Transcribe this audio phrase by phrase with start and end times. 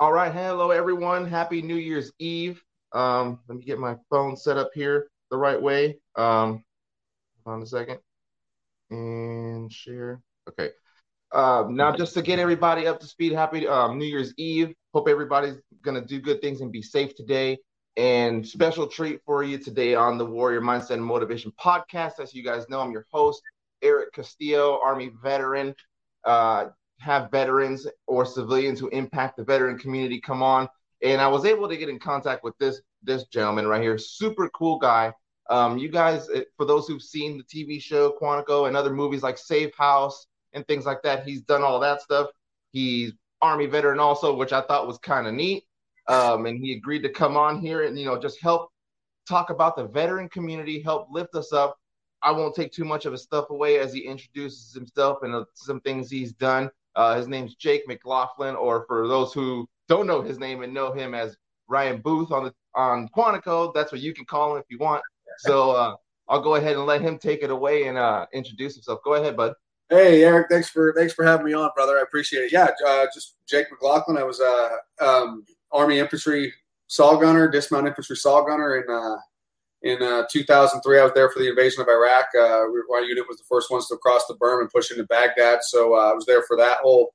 [0.00, 1.26] All right, hello everyone.
[1.26, 2.60] Happy New Year's Eve.
[2.92, 5.98] Um, let me get my phone set up here the right way.
[6.16, 6.64] Um,
[7.44, 7.98] hold on a second
[8.90, 10.20] and share.
[10.48, 10.70] Okay.
[11.32, 14.74] Um, now, just to get everybody up to speed, happy um, New Year's Eve.
[14.92, 17.58] Hope everybody's gonna do good things and be safe today.
[17.96, 22.18] And special treat for you today on the Warrior Mindset and Motivation podcast.
[22.18, 23.40] As you guys know, I'm your host,
[23.82, 25.74] Eric Castillo, Army veteran.
[26.24, 26.66] Uh,
[27.02, 30.68] have veterans or civilians who impact the veteran community come on.
[31.02, 34.48] And I was able to get in contact with this this gentleman right here, super
[34.50, 35.12] cool guy.
[35.50, 39.24] Um, you guys, eh, for those who've seen the TV show Quantico and other movies
[39.24, 42.28] like Safe House and things like that, he's done all that stuff.
[42.70, 45.64] He's Army veteran also, which I thought was kind of neat.
[46.08, 48.70] Um, and he agreed to come on here and you know just help
[49.28, 51.76] talk about the veteran community, help lift us up.
[52.22, 55.44] I won't take too much of his stuff away as he introduces himself and uh,
[55.54, 56.70] some things he's done.
[56.94, 60.92] Uh, his name's Jake McLaughlin, or for those who don't know his name and know
[60.92, 61.36] him as
[61.68, 65.02] Ryan Booth on the on Quantico, that's what you can call him if you want.
[65.38, 65.94] So uh,
[66.28, 69.00] I'll go ahead and let him take it away and uh, introduce himself.
[69.04, 69.54] Go ahead, bud.
[69.88, 71.98] Hey Eric, thanks for thanks for having me on, brother.
[71.98, 72.52] I appreciate it.
[72.52, 74.16] Yeah, uh, just Jake McLaughlin.
[74.16, 76.52] I was a uh, um, Army infantry
[76.86, 79.16] saw gunner, dismount infantry saw gunner uh,
[79.82, 80.98] in uh, 2003.
[80.98, 82.26] I was there for the invasion of Iraq.
[82.34, 85.60] Uh, our unit was the first ones to cross the berm and push into Baghdad,
[85.62, 87.14] so uh, I was there for that whole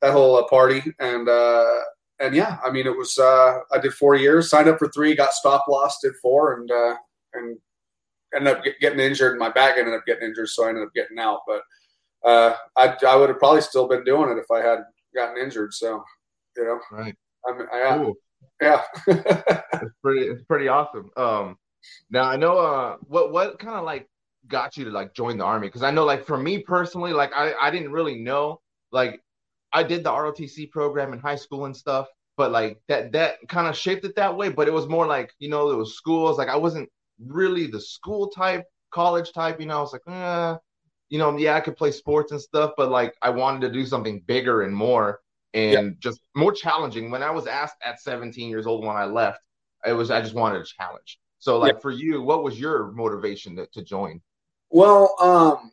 [0.00, 0.82] that whole uh, party.
[0.98, 1.80] And uh,
[2.18, 5.14] and yeah, I mean, it was uh, I did four years, signed up for three,
[5.14, 6.70] got stop loss, did four, and
[7.34, 7.58] and
[8.34, 9.38] ended up getting injured.
[9.38, 11.40] My back ended up getting injured, so I ended up getting out.
[11.46, 11.62] But
[12.24, 14.80] I I would have probably still been doing it if I had
[15.14, 15.72] gotten injured.
[15.74, 16.02] So
[16.56, 17.14] you know, right.
[17.46, 18.14] I mean, I, Cool.
[18.60, 18.82] yeah.
[19.82, 20.26] It's pretty.
[20.26, 21.10] It's pretty awesome.
[21.16, 21.56] Um,
[22.10, 22.58] now I know.
[22.58, 24.08] Uh, what what kind of like
[24.48, 25.68] got you to like join the army?
[25.68, 28.60] Because I know, like for me personally, like I I didn't really know.
[28.92, 29.20] Like
[29.72, 33.68] I did the ROTC program in high school and stuff, but like that that kind
[33.68, 34.48] of shaped it that way.
[34.48, 36.38] But it was more like you know there was schools.
[36.38, 36.88] Like I wasn't
[37.26, 39.60] really the school type, college type.
[39.60, 40.56] You know, I was like, eh,
[41.08, 43.84] you know, yeah, I could play sports and stuff, but like I wanted to do
[43.86, 45.20] something bigger and more
[45.54, 47.10] and just more challenging.
[47.10, 49.40] When I was asked at 17 years old when I left,
[49.86, 51.18] it was I just wanted a challenge.
[51.40, 51.80] So like Yeah.
[51.80, 54.20] for you, what was your motivation to, to join?
[54.70, 55.72] Well, um,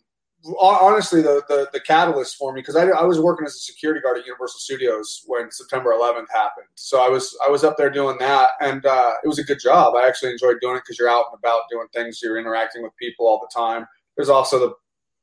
[0.59, 3.99] honestly, the, the the catalyst for me because I, I was working as a security
[4.01, 6.67] guard at Universal Studios when September 11th happened.
[6.75, 9.59] So I was I was up there doing that, and uh, it was a good
[9.59, 9.95] job.
[9.95, 12.19] I actually enjoyed doing it because you're out and about doing things.
[12.23, 13.85] You're interacting with people all the time.
[14.15, 14.73] There's also the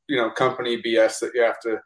[0.07, 1.81] you know company BS that you have to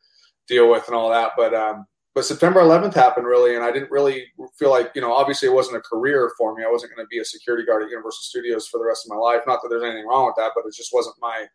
[0.47, 1.31] deal with and all that.
[1.37, 4.25] But um, but September 11th happened really, and I didn't really
[4.57, 6.63] feel like you know obviously it wasn't a career for me.
[6.63, 9.15] I wasn't going to be a security guard at Universal Studios for the rest of
[9.15, 9.41] my life.
[9.45, 11.45] Not that there's anything wrong with that, but it just wasn't my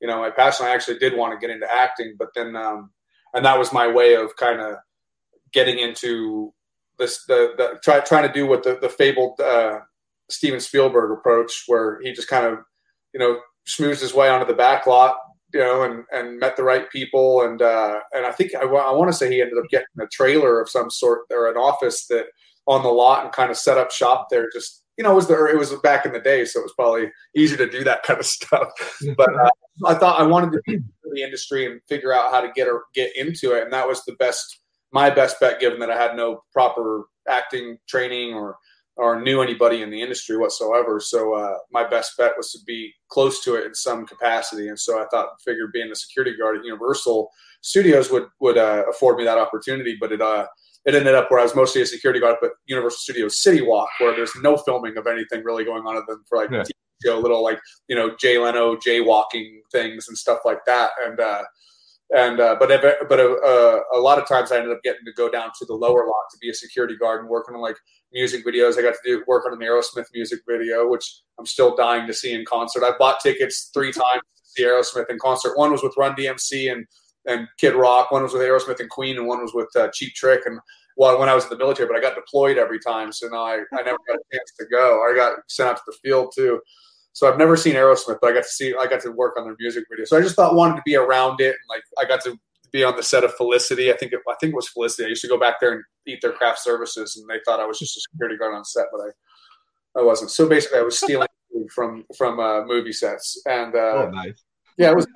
[0.00, 0.66] you know my passion.
[0.66, 2.90] I actually did want to get into acting, but then um,
[3.32, 4.76] and that was my way of kind of
[5.52, 6.52] getting into
[6.98, 9.80] this the, the try, trying to do what the the fabled uh,
[10.30, 12.58] Steven Spielberg approach, where he just kind of
[13.12, 15.16] you know schmoozed his way onto the back lot,
[15.54, 18.92] you know, and and met the right people, and uh, and I think I, I
[18.92, 22.06] want to say he ended up getting a trailer of some sort or an office
[22.08, 22.26] that
[22.66, 24.48] on the lot and kind of set up shop there.
[24.52, 26.74] Just you know, it was the it was back in the day, so it was
[26.74, 28.68] probably easy to do that kind of stuff.
[29.16, 29.50] But uh,
[29.86, 32.68] I thought I wanted to be in the industry and figure out how to get
[32.68, 34.60] or get into it, and that was the best
[34.92, 38.56] my best bet, given that I had no proper acting training or
[38.96, 41.00] or knew anybody in the industry whatsoever.
[41.00, 44.78] So uh, my best bet was to be close to it in some capacity, and
[44.78, 49.18] so I thought figured being a security guard at Universal Studios would would uh, afford
[49.18, 50.46] me that opportunity, but it uh
[50.84, 53.88] it ended up where I was mostly a security guard at Universal Studios City Walk,
[53.98, 56.60] where there's no filming of anything really going on other than for like Yeah.
[56.60, 56.70] TV
[57.04, 61.42] show, little like you know Jay Leno jaywalking things and stuff like that, and uh,
[62.12, 62.68] and uh, but
[63.08, 65.74] but uh, a lot of times I ended up getting to go down to the
[65.74, 67.76] lower lot to be a security guard and working on like
[68.12, 68.78] music videos.
[68.78, 72.14] I got to do work on an Aerosmith music video, which I'm still dying to
[72.14, 72.84] see in concert.
[72.84, 75.56] I bought tickets three times to see Aerosmith in concert.
[75.56, 76.86] One was with Run DMC and
[77.26, 78.10] and Kid Rock.
[78.10, 80.42] One was with Aerosmith and Queen, and one was with uh, Cheap Trick.
[80.44, 80.60] And
[80.96, 83.44] well, when I was in the military, but I got deployed every time, so now
[83.44, 85.02] I, I never got a chance to go.
[85.02, 86.60] I got sent out to the field too.
[87.14, 89.44] So I've never seen Aerosmith, but I got to see, I got to work on
[89.44, 90.04] their music video.
[90.04, 92.36] So I just thought wanted to be around it, and like I got to
[92.72, 93.92] be on the set of Felicity.
[93.92, 95.06] I think it, I think it was Felicity.
[95.06, 97.66] I used to go back there and eat their craft services, and they thought I
[97.66, 99.10] was just a security guard on set, but I
[100.00, 100.30] I wasn't.
[100.30, 101.28] So basically, I was stealing
[101.74, 104.42] from from uh, movie sets, and uh, oh, nice.
[104.76, 105.06] yeah, it was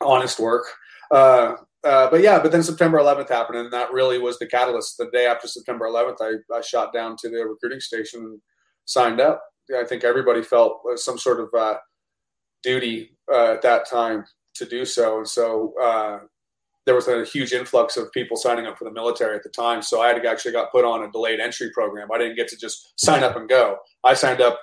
[0.00, 0.64] honest work.
[1.10, 4.96] Uh, uh, but yeah, but then September 11th happened, and that really was the catalyst.
[4.98, 8.40] The day after September 11th, I, I shot down to the recruiting station and
[8.84, 9.42] signed up.
[9.76, 11.78] I think everybody felt some sort of uh,
[12.62, 14.24] duty uh, at that time
[14.54, 16.18] to do so, and so uh,
[16.84, 19.82] there was a huge influx of people signing up for the military at the time.
[19.82, 22.08] So I had actually got put on a delayed entry program.
[22.12, 23.78] I didn't get to just sign up and go.
[24.04, 24.58] I signed up,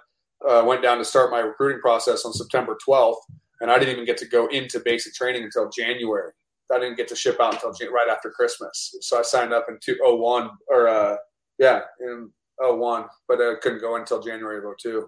[0.48, 3.19] uh, went down to start my recruiting process on September 12th,
[3.62, 6.31] and I didn't even get to go into basic training until January.
[6.72, 8.95] I didn't get to ship out until right after Christmas.
[9.02, 11.16] So I signed up in 2001 or uh,
[11.57, 15.07] yeah, in 01, but I couldn't go until January of 02.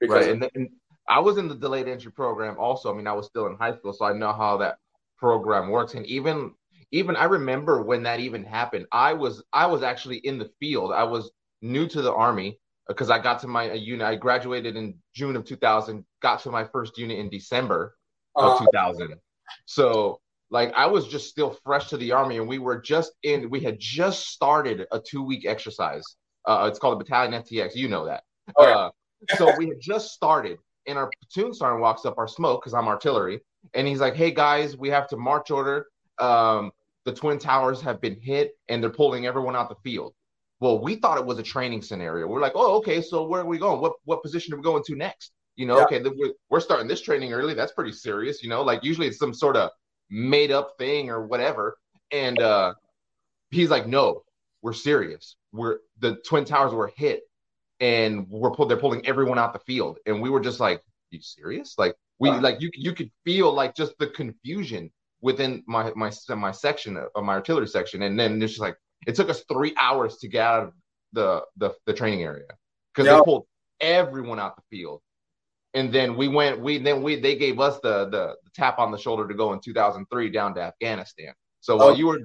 [0.00, 0.34] Because right.
[0.34, 0.70] And, and
[1.08, 2.92] I was in the delayed entry program also.
[2.92, 4.78] I mean, I was still in high school, so I know how that
[5.18, 5.94] program works.
[5.94, 6.52] And even
[6.92, 8.86] even I remember when that even happened.
[8.92, 10.92] I was I was actually in the field.
[10.92, 11.30] I was
[11.62, 14.06] new to the army because I got to my unit.
[14.06, 16.04] I graduated in June of 2000.
[16.22, 17.96] Got to my first unit in December
[18.34, 19.14] of uh, 2000.
[19.66, 23.50] So like I was just still fresh to the army, and we were just in.
[23.50, 26.04] We had just started a two week exercise.
[26.50, 27.76] Uh, it's called a battalion FTX.
[27.76, 28.24] You know that.
[28.56, 28.76] Oh, yeah.
[28.76, 28.90] uh,
[29.36, 30.58] so we had just started,
[30.88, 33.40] and our platoon sergeant walks up our smoke because I'm artillery,
[33.74, 35.86] and he's like, "Hey guys, we have to march order.
[36.18, 36.72] Um,
[37.04, 40.14] the twin towers have been hit, and they're pulling everyone out the field."
[40.58, 42.26] Well, we thought it was a training scenario.
[42.26, 43.00] We're like, "Oh, okay.
[43.02, 43.80] So where are we going?
[43.80, 45.84] What what position are we going to next?" You know, yeah.
[45.84, 47.54] okay, we're, we're starting this training early.
[47.54, 48.42] That's pretty serious.
[48.42, 49.70] You know, like usually it's some sort of
[50.10, 51.78] made up thing or whatever.
[52.10, 52.74] And uh,
[53.52, 54.24] he's like, "No,
[54.60, 55.36] we're serious.
[55.52, 57.22] We're the twin towers were hit,
[57.80, 58.70] and we're pulled.
[58.70, 62.30] They're pulling everyone out the field." And we were just like, "You serious?" Like we
[62.30, 67.24] like you you could feel like just the confusion within my my my section of
[67.24, 68.76] my artillery section, and then it's just like
[69.06, 70.72] it took us three hours to get out of
[71.12, 72.46] the the, the training area
[72.94, 73.18] because yep.
[73.18, 73.46] they pulled
[73.80, 75.00] everyone out the field
[75.74, 78.90] and then we went we then we they gave us the, the, the tap on
[78.90, 81.32] the shoulder to go in 2003 down to Afghanistan.
[81.60, 81.94] So while oh.
[81.94, 82.20] you were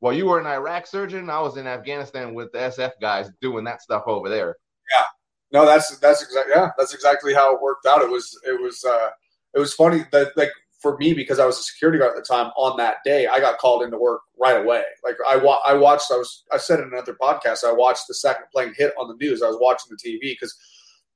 [0.00, 3.64] while you were an Iraq surgeon, I was in Afghanistan with the SF guys doing
[3.64, 4.56] that stuff over there.
[4.92, 5.04] Yeah,
[5.52, 8.02] no, that's that's exactly yeah, that's exactly how it worked out.
[8.02, 9.10] It was it was uh
[9.54, 10.50] it was funny that like
[10.80, 12.50] for me because I was a security guard at the time.
[12.56, 14.82] On that day, I got called into work right away.
[15.04, 16.10] Like I wa- I watched.
[16.10, 17.64] I was I said in another podcast.
[17.64, 19.42] I watched the second plane hit on the news.
[19.42, 20.56] I was watching the TV because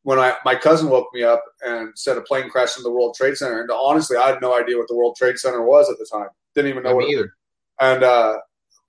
[0.03, 3.15] when I my cousin woke me up and said a plane crashed in the World
[3.17, 5.99] Trade Center, and honestly, I had no idea what the World Trade Center was at
[5.99, 6.29] the time.
[6.55, 7.33] Didn't even know what either.
[7.81, 8.39] And uh,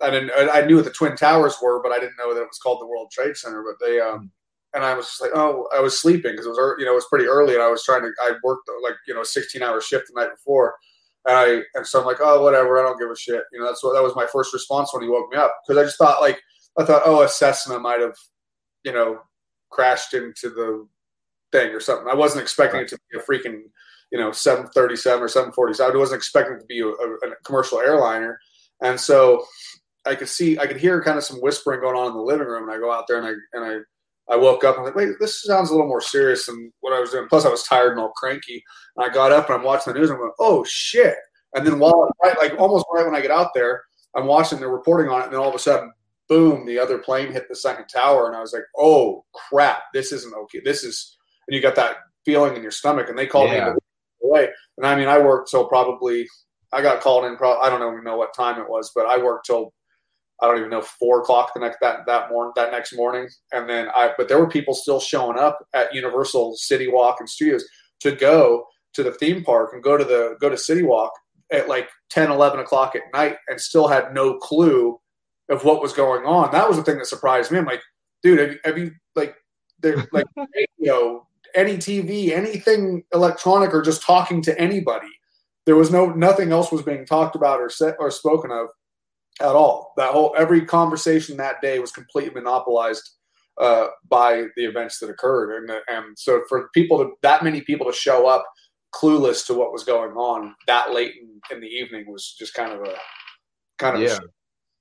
[0.02, 0.32] I didn't.
[0.36, 2.82] I knew what the Twin Towers were, but I didn't know that it was called
[2.82, 3.64] the World Trade Center.
[3.64, 4.30] But they, um,
[4.74, 6.96] and I was just like, oh, I was sleeping because it was, you know, it
[6.96, 8.12] was pretty early, and I was trying to.
[8.22, 10.76] I worked like you know, a sixteen hour shift the night before,
[11.26, 13.44] and I and so I'm like, oh, whatever, I don't give a shit.
[13.54, 15.82] You know, that's what that was my first response when he woke me up because
[15.82, 16.42] I just thought like
[16.78, 18.16] I thought, oh, a Cessna might have,
[18.84, 19.20] you know,
[19.70, 20.88] crashed into the
[21.52, 22.08] thing or something.
[22.10, 23.62] I wasn't expecting it to be a freaking,
[24.12, 25.96] you know, 737 or 747.
[25.96, 28.40] I wasn't expecting it to be a, a, a, commercial airliner.
[28.82, 29.46] And so
[30.06, 32.48] I could see, I could hear kind of some whispering going on in the living
[32.48, 32.64] room.
[32.64, 34.96] And I go out there and I, and I, I woke up and I'm like,
[34.96, 37.28] wait, this sounds a little more serious than what I was doing.
[37.28, 38.64] Plus, I was tired and all cranky.
[38.98, 40.10] And I got up and I'm watching the news.
[40.10, 41.16] And I'm going, oh shit!
[41.54, 43.84] And then while right, like almost right when I get out there,
[44.16, 44.60] I'm watching.
[44.60, 45.92] They're reporting on it, and then all of a sudden,
[46.28, 46.66] boom!
[46.66, 49.84] The other plane hit the second tower, and I was like, oh crap!
[49.94, 50.60] This isn't okay.
[50.64, 51.18] This is
[51.48, 53.10] and you got that feeling in your stomach.
[53.10, 53.74] And they called yeah.
[53.74, 53.80] me
[54.24, 54.50] away.
[54.78, 56.28] And I mean, I worked till probably
[56.74, 57.38] I got called in.
[57.38, 59.74] Pro- I don't even know what time it was, but I worked till
[60.42, 63.30] I don't even know four o'clock the next that that morning that next morning.
[63.54, 67.30] And then I but there were people still showing up at Universal City Walk and
[67.30, 67.66] Studios
[68.02, 71.12] to go to the theme park and go to the go to City Walk
[71.52, 75.00] at like 10, 11 o'clock at night and still had no clue
[75.50, 76.52] of what was going on.
[76.52, 77.60] That was the thing that surprised me.
[77.60, 77.82] I'm like,
[78.24, 79.36] dude, have you, have you like,
[79.80, 80.26] they're like
[80.80, 85.08] radio, any TV, anything electronic, or just talking to anybody.
[85.66, 88.68] There was no nothing else was being talked about or set or spoken of
[89.42, 89.94] at all.
[89.98, 93.10] That whole every conversation that day was completely monopolized
[93.60, 97.88] uh, by the events that occurred, and and so for people to that many people
[97.88, 98.46] to show up
[98.94, 102.72] clueless to what was going on that late in, in the evening was just kind
[102.72, 102.96] of a
[103.78, 104.18] kind of yeah.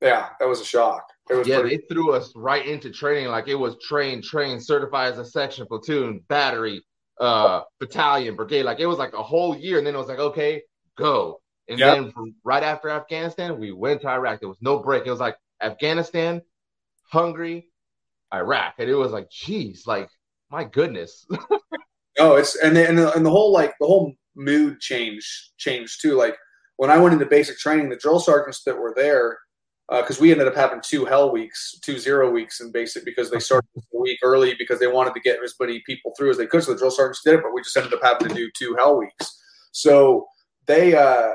[0.01, 1.03] yeah, that was a shock.
[1.31, 4.61] It was yeah, pretty- they threw us right into training like it was train, train,
[4.61, 6.85] certified as a section, platoon, battery,
[7.21, 8.65] uh, battalion, brigade.
[8.65, 10.63] Like it was like a whole year, and then it was like, okay,
[10.97, 11.41] go.
[11.69, 11.95] And yep.
[11.95, 14.41] then from right after Afghanistan, we went to Iraq.
[14.41, 15.07] There was no break.
[15.07, 16.43] It was like Afghanistan,
[17.11, 17.71] Hungary,
[18.33, 20.11] Iraq, and it was like, geez, like
[20.51, 21.27] my goodness.
[22.19, 26.03] oh, it's and the, and the, and the whole like the whole mood change changed
[26.03, 26.17] too.
[26.17, 26.37] Like
[26.77, 29.39] when I went into basic training, the drill sergeants that were there
[29.89, 33.31] because uh, we ended up having two hell weeks, two zero weeks in basic because
[33.31, 36.39] they started a week early because they wanted to get as many people through as
[36.39, 36.63] they could.
[36.63, 38.75] So the drill sergeants did it, but we just ended up having to do two
[38.79, 39.41] hell weeks.
[39.73, 40.27] So
[40.67, 41.33] they, uh,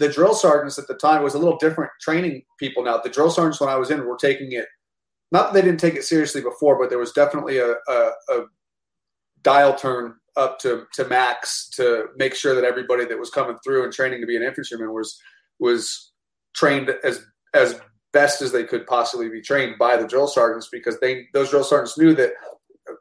[0.00, 2.96] the drill sergeants at the time was a little different training people now.
[2.96, 4.66] The drill sergeants when I was in were taking it,
[5.30, 8.44] not that they didn't take it seriously before, but there was definitely a, a, a
[9.42, 13.84] dial turn up to, to max to make sure that everybody that was coming through
[13.84, 15.20] and training to be an infantryman was
[15.58, 16.12] was
[16.54, 17.78] trained as as
[18.14, 21.62] best as they could possibly be trained by the drill sergeants because they those drill
[21.62, 22.32] sergeants knew that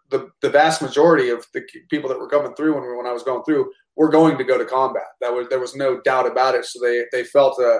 [0.10, 3.24] the the vast majority of the people that were coming through when when I was
[3.24, 5.04] going through were going to go to combat.
[5.22, 6.66] That was there was no doubt about it.
[6.66, 7.80] So they they felt a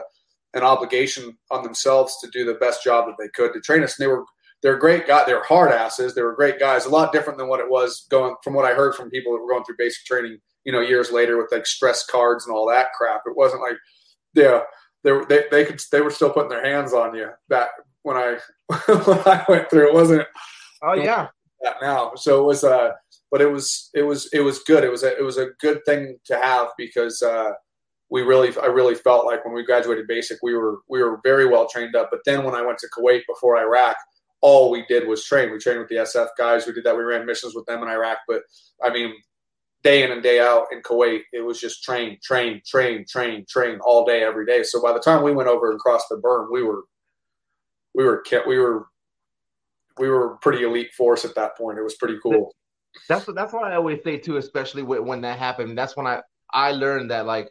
[0.54, 4.00] an obligation on themselves to do the best job that they could to train us.
[4.00, 4.26] And they were
[4.62, 5.26] they're great guys.
[5.26, 6.16] They're hard asses.
[6.16, 6.86] They were great guys.
[6.86, 9.42] A lot different than what it was going from what I heard from people that
[9.42, 10.40] were going through basic training.
[10.66, 13.22] You know, years later with like stress cards and all that crap.
[13.26, 13.78] It wasn't like
[14.34, 14.62] yeah
[15.04, 17.70] they they, they could they were still putting their hands on you back
[18.04, 18.38] when I
[18.88, 19.88] when I went through.
[19.88, 20.28] It wasn't.
[20.84, 21.28] Oh yeah.
[21.62, 22.64] That now, so it was.
[22.64, 22.92] Uh,
[23.32, 24.84] but it was it was it was good.
[24.84, 27.52] It was a, it was a good thing to have because uh,
[28.10, 31.46] we really I really felt like when we graduated basic we were we were very
[31.46, 32.10] well trained up.
[32.12, 33.96] But then when I went to Kuwait before Iraq,
[34.42, 35.52] all we did was train.
[35.52, 36.66] We trained with the SF guys.
[36.66, 36.98] We did that.
[36.98, 38.20] We ran missions with them in Iraq.
[38.28, 38.42] But
[38.84, 39.14] I mean,
[39.84, 43.80] day in and day out in Kuwait, it was just train, train, train, train, train
[43.86, 44.64] all day, every day.
[44.64, 46.84] So by the time we went over and crossed the berm, we were,
[47.96, 48.88] we were, kept, we were,
[50.00, 51.78] we were pretty elite force at that point.
[51.78, 52.54] It was pretty cool.
[53.08, 55.78] That's what that's what I always say too, especially when that happened.
[55.78, 57.50] That's when I I learned that like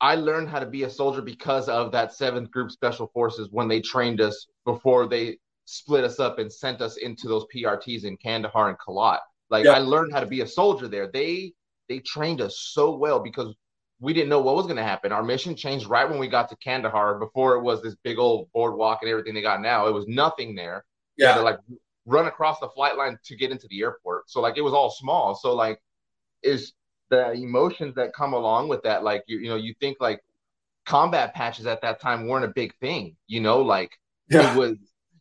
[0.00, 3.66] I learned how to be a soldier because of that seventh group special forces when
[3.68, 8.16] they trained us before they split us up and sent us into those PRTs in
[8.18, 9.18] Kandahar and Kalat.
[9.50, 9.72] Like yeah.
[9.72, 11.08] I learned how to be a soldier there.
[11.12, 11.52] They
[11.88, 13.54] they trained us so well because
[14.00, 15.12] we didn't know what was going to happen.
[15.12, 17.18] Our mission changed right when we got to Kandahar.
[17.18, 19.86] Before it was this big old boardwalk and everything they got now.
[19.86, 20.84] It was nothing there.
[21.16, 21.58] Yeah, like
[22.06, 24.30] run across the flight line to get into the airport.
[24.30, 25.34] So like it was all small.
[25.34, 25.80] So like
[26.42, 26.72] is
[27.10, 29.04] the emotions that come along with that.
[29.04, 30.22] Like you you know you think like
[30.86, 33.16] combat patches at that time weren't a big thing.
[33.26, 33.98] You know like
[34.30, 34.54] yeah.
[34.54, 34.76] it was.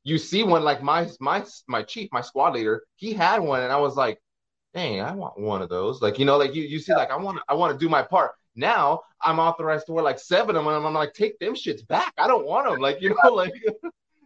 [0.08, 3.72] You see one like my my my chief, my squad leader, he had one, and
[3.72, 4.22] I was like,
[4.76, 6.00] dang, I want one of those.
[6.00, 8.04] Like, you know, like you, you see, like I want I want to do my
[8.04, 8.34] part.
[8.56, 11.86] Now I'm authorized to wear like seven of them, and I'm like, take them shits
[11.88, 12.14] back.
[12.20, 12.80] I don't want them.
[12.80, 13.54] Like, you know, like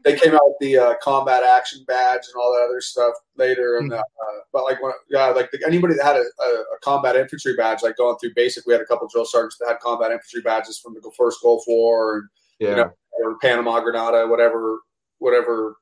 [0.04, 3.78] they came out with the uh, combat action badge and all that other stuff later.
[3.78, 4.00] And mm-hmm.
[4.00, 7.56] uh, but like when yeah, like the, anybody that had a, a, a, combat infantry
[7.56, 10.42] badge, like going through basic, we had a couple drill sergeants that had combat infantry
[10.42, 12.30] badges from the first Gulf War and
[12.60, 12.70] yeah.
[12.70, 12.92] you know,
[13.24, 14.80] or Panama, Grenada, whatever,
[15.18, 15.76] whatever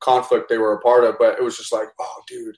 [0.00, 1.16] conflict they were a part of.
[1.18, 2.56] But it was just like, oh, dude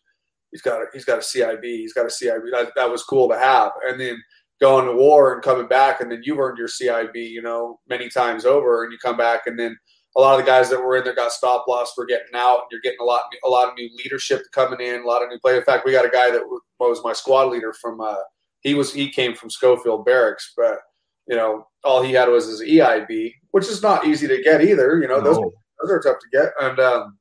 [0.53, 2.51] he's got a, he's got a CIB, he's got a CIB.
[2.53, 3.73] That, that was cool to have.
[3.89, 4.23] And then
[4.61, 8.09] going to war and coming back, and then you've earned your CIB, you know, many
[8.09, 9.77] times over, and you come back, and then
[10.17, 12.61] a lot of the guys that were in there got stop loss for getting out.
[12.61, 15.31] And you're getting a lot, a lot of new leadership coming in, a lot of
[15.31, 15.57] new play.
[15.57, 16.43] In fact, we got a guy that
[16.79, 18.01] was my squad leader from.
[18.01, 18.17] Uh,
[18.61, 20.79] he was he came from Schofield Barracks, but
[21.27, 25.01] you know all he had was his EIB, which is not easy to get either.
[25.01, 25.25] You know no.
[25.25, 27.19] those those are tough to get, and um,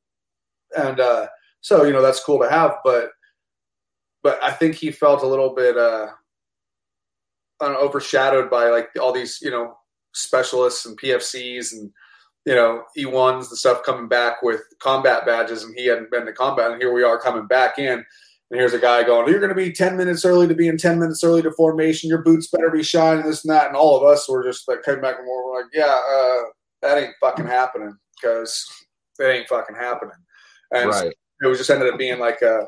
[0.77, 1.27] and uh,
[1.61, 3.09] so you know that's cool to have, but
[4.23, 6.07] but I think he felt a little bit uh,
[7.69, 9.75] know, overshadowed by like all these you know
[10.13, 11.91] specialists and PFCs and
[12.45, 16.33] you know E1s the stuff coming back with combat badges, and he hadn't been to
[16.33, 18.05] combat, and here we are coming back in.
[18.51, 20.77] And here's a guy going, You're going to be 10 minutes early to be in
[20.77, 22.09] 10 minutes early to formation.
[22.09, 23.67] Your boots better be shining, this and that.
[23.67, 26.43] And all of us were just like, came back and we're like, Yeah, uh,
[26.81, 28.67] that ain't fucking happening because
[29.19, 30.17] it ain't fucking happening.
[30.71, 31.13] And right.
[31.41, 32.67] it was just ended up being like a,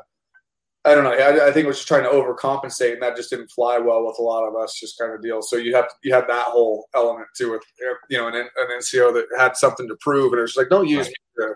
[0.86, 1.12] I don't know.
[1.12, 4.06] I, I, think it was just trying to overcompensate, and that just didn't fly well
[4.06, 4.78] with a lot of us.
[4.78, 5.40] Just kind of deal.
[5.40, 7.62] So you have you had that whole element to it.
[8.10, 8.48] You know, an, an
[8.78, 11.14] NCO that had something to prove, and it was like, don't use right.
[11.38, 11.54] me to,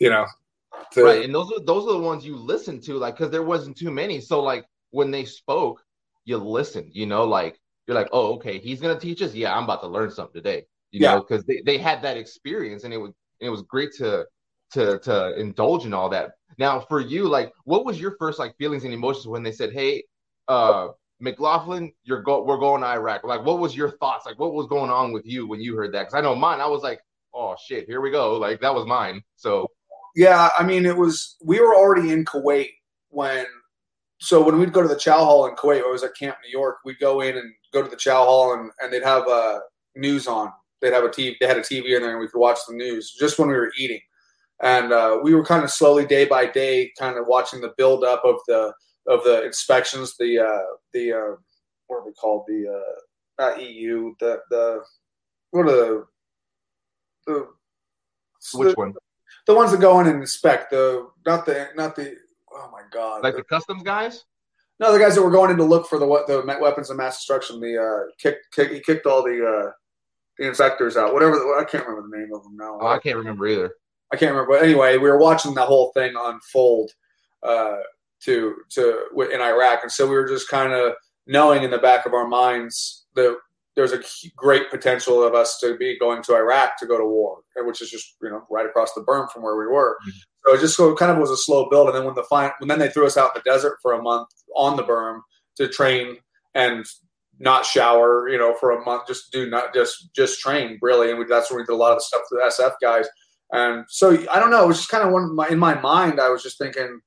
[0.00, 0.26] you know.
[0.92, 3.42] To, right, and those are those are the ones you listen to, like, because there
[3.42, 4.20] wasn't too many.
[4.20, 5.82] So like when they spoke,
[6.26, 6.90] you listened.
[6.92, 9.34] You know, like you're like, oh, okay, he's gonna teach us.
[9.34, 10.66] Yeah, I'm about to learn something today.
[10.90, 11.14] You yeah.
[11.14, 14.26] know, because they, they had that experience, and it was it was great to
[14.72, 18.56] to to indulge in all that now, for you, like, what was your first like
[18.56, 20.04] feelings and emotions when they said, "Hey,
[20.48, 20.88] uh,
[21.20, 23.24] McLaughlin, you're go- we're going to Iraq"?
[23.24, 24.26] Like, what was your thoughts?
[24.26, 26.02] Like, what was going on with you when you heard that?
[26.02, 26.60] Because I know mine.
[26.60, 27.00] I was like,
[27.34, 29.22] "Oh shit, here we go!" Like that was mine.
[29.36, 29.70] So,
[30.14, 31.36] yeah, I mean, it was.
[31.44, 32.70] We were already in Kuwait
[33.08, 33.46] when.
[34.18, 36.50] So when we'd go to the Chow Hall in Kuwait, I was at Camp New
[36.50, 36.78] York.
[36.84, 39.58] We'd go in and go to the Chow Hall, and, and they'd have uh,
[39.96, 40.52] news on.
[40.80, 41.34] They'd have a TV.
[41.40, 43.54] They had a TV in there, and we could watch the news just when we
[43.54, 44.00] were eating
[44.62, 48.04] and uh, we were kind of slowly day by day kind of watching the build
[48.04, 48.72] up of the
[49.08, 51.36] of the inspections the uh, the uh,
[51.88, 52.44] what are they called?
[52.46, 54.80] The uh, not EU the the
[55.50, 56.06] what are the
[57.26, 57.48] the
[58.54, 58.94] which the, one?
[59.46, 62.16] the ones that go in and inspect the not the not the
[62.52, 63.24] oh my god.
[63.24, 64.24] Like the, the customs guys?
[64.78, 66.96] No the guys that were going in to look for the what the weapons of
[66.96, 69.70] mass destruction the uh kick, kick he kicked all the uh
[70.38, 72.78] the inspectors out whatever I can't remember the name of them now.
[72.80, 73.74] Oh, I can't remember either
[74.12, 74.52] I can't remember.
[74.52, 76.90] But anyway, we were watching the whole thing unfold
[77.42, 77.78] uh,
[78.24, 80.94] to to in Iraq, and so we were just kind of
[81.26, 83.36] knowing in the back of our minds that
[83.74, 84.02] there's a
[84.36, 87.90] great potential of us to be going to Iraq to go to war, which is
[87.90, 89.96] just you know right across the berm from where we were.
[90.02, 90.18] Mm-hmm.
[90.44, 92.50] So it just so kind of was a slow build, and then when the fine,
[92.58, 95.20] when then they threw us out in the desert for a month on the berm
[95.56, 96.16] to train
[96.54, 96.84] and
[97.38, 101.18] not shower, you know, for a month, just do not just just train really, and
[101.18, 103.08] we, that's where we did a lot of the stuff with the SF guys.
[103.52, 106.20] And so I don't know, it was just kind of one my, in my mind.
[106.20, 107.00] I was just thinking,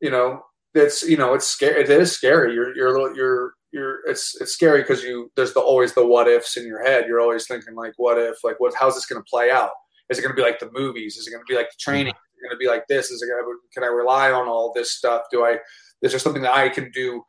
[0.00, 0.42] you know,
[0.74, 1.82] it's you know it's scary.
[1.82, 2.54] It is scary.
[2.54, 6.06] You're you're a little you're you're it's it's scary because you there's the always the
[6.06, 7.06] what ifs in your head.
[7.08, 9.70] You're always thinking like what if like what how's this going to play out?
[10.10, 11.16] Is it going to be like the movies?
[11.16, 11.90] Is it going to be like the mm-hmm.
[11.90, 12.12] training?
[12.12, 13.10] Is it going to be like this?
[13.10, 15.22] Is it going to can I rely on all this stuff?
[15.32, 15.58] Do I
[16.02, 17.22] is there something that I can do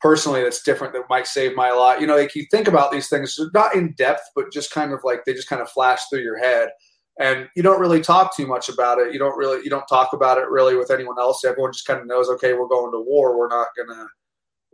[0.00, 2.00] personally that's different that might save my life?
[2.00, 5.00] You know, like you think about these things not in depth, but just kind of
[5.04, 6.70] like they just kind of flash through your head
[7.18, 9.12] and you don't really talk too much about it.
[9.12, 11.44] You don't really you don't talk about it really with anyone else.
[11.44, 13.36] Everyone just kind of knows, okay, we're going to war.
[13.36, 14.06] We're not gonna.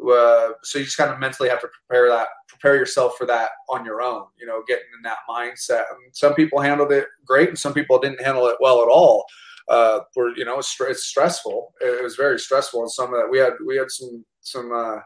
[0.05, 3.51] Uh, so you just kind of mentally have to prepare that, prepare yourself for that
[3.71, 4.25] on your own.
[4.39, 5.85] You know, getting in that mindset.
[6.13, 9.25] Some people handled it great, and some people didn't handle it well at all.
[9.67, 11.73] Uh, where you know it's, it's stressful.
[11.81, 14.99] It was very stressful, and some of that we had we had some some uh,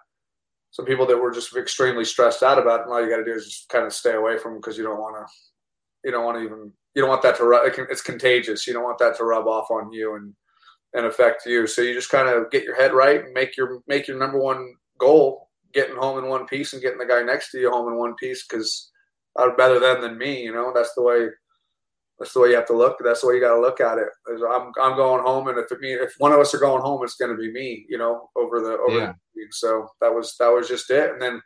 [0.73, 2.87] some people that were just extremely stressed out about it.
[2.87, 4.77] And all you got to do is just kind of stay away from them because
[4.77, 5.33] you don't want to
[6.05, 8.67] you don't want to even you don't want that to rub, it's contagious.
[8.67, 10.35] You don't want that to rub off on you and
[10.95, 11.67] and affect you.
[11.67, 14.39] So you just kind of get your head right and make your make your number
[14.39, 17.89] one goal getting home in one piece and getting the guy next to you home
[17.89, 18.91] in one piece because
[19.37, 20.43] I'd uh, better them than me.
[20.43, 21.29] You know that's the way
[22.19, 22.97] that's the way you have to look.
[23.05, 24.09] That's the way you got to look at it.
[24.29, 27.05] I'm I'm going home, and if it mean if one of us are going home,
[27.05, 27.87] it's going to be me.
[27.89, 28.99] You know, over the over.
[28.99, 29.13] Yeah.
[29.35, 31.41] The, so that was that was just it, and then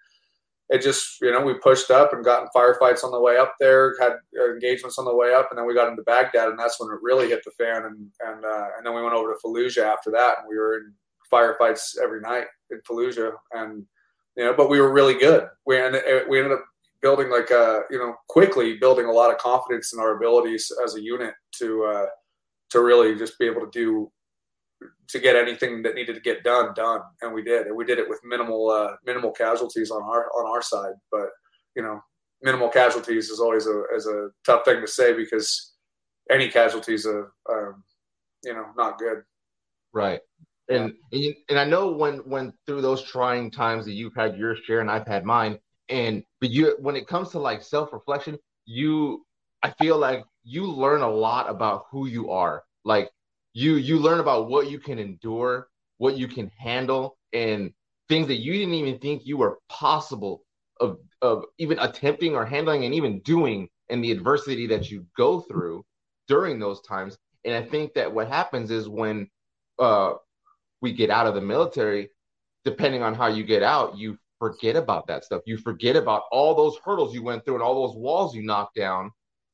[0.73, 3.55] it just you know we pushed up and got in firefights on the way up
[3.61, 6.81] there, had engagements on the way up, and then we got into Baghdad, and that's
[6.81, 7.85] when it really hit the fan.
[7.85, 10.79] And and uh, and then we went over to Fallujah after that, and we were
[10.79, 10.93] in
[11.31, 13.85] firefights every night in Fallujah, and
[14.37, 15.47] you know, but we were really good.
[15.67, 16.64] We ended, we ended up
[17.02, 20.73] building like a uh, you know quickly building a lot of confidence in our abilities
[20.83, 22.07] as a unit to uh,
[22.71, 24.11] to really just be able to do
[25.09, 27.99] to get anything that needed to get done done, and we did, and we did
[27.99, 30.95] it with minimal uh, minimal casualties on our on our side.
[31.11, 31.28] But
[31.76, 32.00] you know,
[32.43, 35.73] minimal casualties is always a is a tough thing to say because
[36.30, 37.83] any casualties are um,
[38.45, 39.23] you know not good.
[39.93, 40.21] Right.
[40.69, 44.56] And, and and I know when when through those trying times that you've had your
[44.56, 48.39] share and I've had mine, and but you when it comes to like self reflection,
[48.65, 49.26] you
[49.63, 52.63] I feel like you learn a lot about who you are.
[52.85, 53.11] Like
[53.54, 57.73] you you learn about what you can endure, what you can handle, and
[58.08, 60.45] things that you didn't even think you were possible
[60.80, 65.41] of of even attempting or handling and even doing and the adversity that you go
[65.41, 65.84] through
[66.28, 67.17] during those times.
[67.45, 69.28] And I think that what happens is when
[69.78, 70.15] uh,
[70.80, 72.08] we get out of the military,
[72.65, 75.43] depending on how you get out, you forget about that stuff.
[75.47, 78.76] You forget about all those hurdles you went through and all those walls you knocked
[78.76, 79.10] down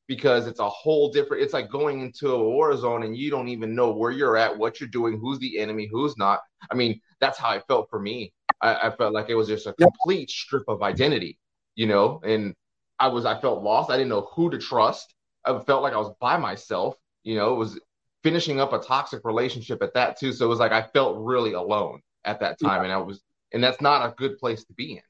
[0.09, 3.47] because it's a whole different it's like going into a war zone and you don't
[3.47, 6.39] even know where you're at what you're doing who's the enemy who's not.
[6.69, 8.33] I mean that's how i felt for me.
[8.61, 11.39] I, I felt like it was just a complete strip of identity
[11.75, 12.55] you know and
[12.99, 13.91] i was i felt lost.
[13.91, 15.13] I didn't know who to trust.
[15.45, 17.79] I felt like i was by myself you know it was
[18.23, 20.33] finishing up a toxic relationship at that too.
[20.33, 23.21] So it was like i felt really alone at that time and i was
[23.53, 25.01] and that's not a good place to be in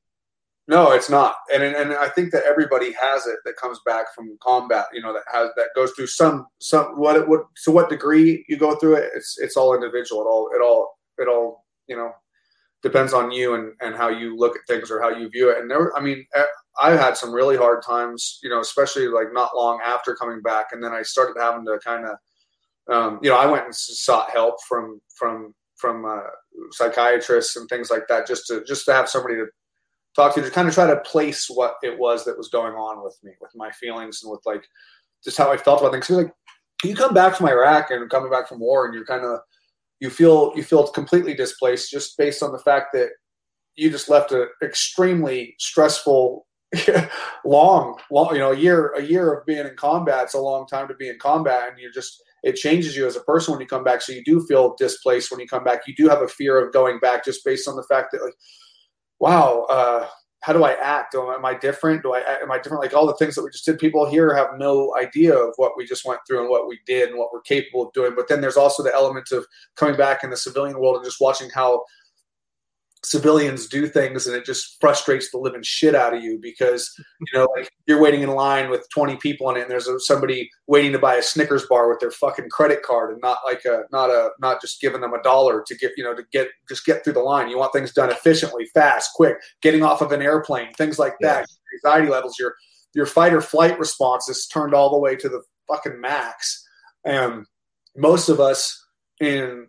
[0.70, 4.38] no, it's not, and and I think that everybody has it that comes back from
[4.40, 4.86] combat.
[4.94, 8.46] You know that has that goes through some some what it would to what degree
[8.48, 9.10] you go through it.
[9.16, 10.22] It's it's all individual.
[10.22, 12.12] It all it all it all you know
[12.84, 15.58] depends on you and and how you look at things or how you view it.
[15.58, 16.44] And there, I mean, eh,
[16.80, 18.38] I had some really hard times.
[18.44, 21.80] You know, especially like not long after coming back, and then I started having to
[21.84, 26.30] kind of, um, you know, I went and sought help from from from uh,
[26.74, 29.48] psychiatrists and things like that just to just to have somebody to
[30.20, 33.04] talk to to kind of try to place what it was that was going on
[33.04, 34.64] with me, with my feelings and with like
[35.24, 36.10] just how I felt about things.
[36.10, 36.34] Like
[36.84, 39.40] you come back from Iraq and coming back from war, and you're kind of
[40.00, 43.10] you feel you feel completely displaced just based on the fact that
[43.76, 46.46] you just left an extremely stressful
[47.46, 50.68] long long you know a year a year of being in combat it's a long
[50.68, 53.60] time to be in combat and you just it changes you as a person when
[53.60, 56.22] you come back so you do feel displaced when you come back you do have
[56.22, 58.36] a fear of going back just based on the fact that like
[59.20, 60.08] wow, uh,
[60.42, 61.16] how do I act?
[61.16, 62.02] Am I different?
[62.02, 62.82] Do I am I different?
[62.82, 63.78] Like all the things that we just did.
[63.78, 67.10] People here have no idea of what we just went through and what we did
[67.10, 68.14] and what we're capable of doing.
[68.16, 71.20] But then there's also the element of coming back in the civilian world and just
[71.20, 71.84] watching how
[73.04, 77.40] civilians do things and it just frustrates the living shit out of you because you
[77.40, 80.50] know like you're waiting in line with 20 people in it and there's a, somebody
[80.68, 83.84] waiting to buy a snickers bar with their fucking credit card and not like a
[83.92, 86.86] not a not just giving them a dollar to get you know to get just
[86.86, 87.50] get through the line.
[87.50, 91.46] You want things done efficiently fast quick getting off of an airplane things like that.
[91.48, 91.60] Yes.
[91.86, 92.56] anxiety levels your
[92.94, 96.68] your fight or flight response is turned all the way to the fucking max.
[97.06, 97.46] And
[97.96, 98.86] most of us
[99.22, 99.68] in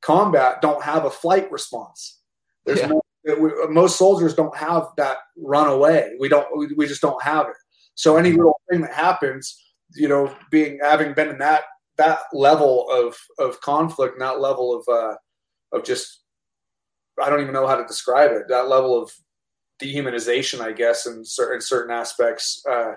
[0.00, 2.21] combat don't have a flight response
[2.64, 2.92] there's yeah.
[3.24, 6.16] no, most soldiers don't have that runaway.
[6.18, 6.46] We don't.
[6.56, 7.56] We, we just don't have it.
[7.94, 8.38] So any mm-hmm.
[8.38, 9.56] little thing that happens,
[9.94, 11.62] you know, being having been in that
[11.98, 15.14] that level of of conflict, and that level of uh,
[15.72, 16.22] of just
[17.22, 18.48] I don't even know how to describe it.
[18.48, 19.12] That level of
[19.80, 22.62] dehumanization, I guess, in certain certain aspects.
[22.68, 22.94] Uh,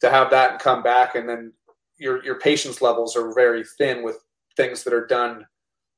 [0.00, 1.52] to have that and come back, and then
[1.98, 4.18] your your patience levels are very thin with
[4.56, 5.44] things that are done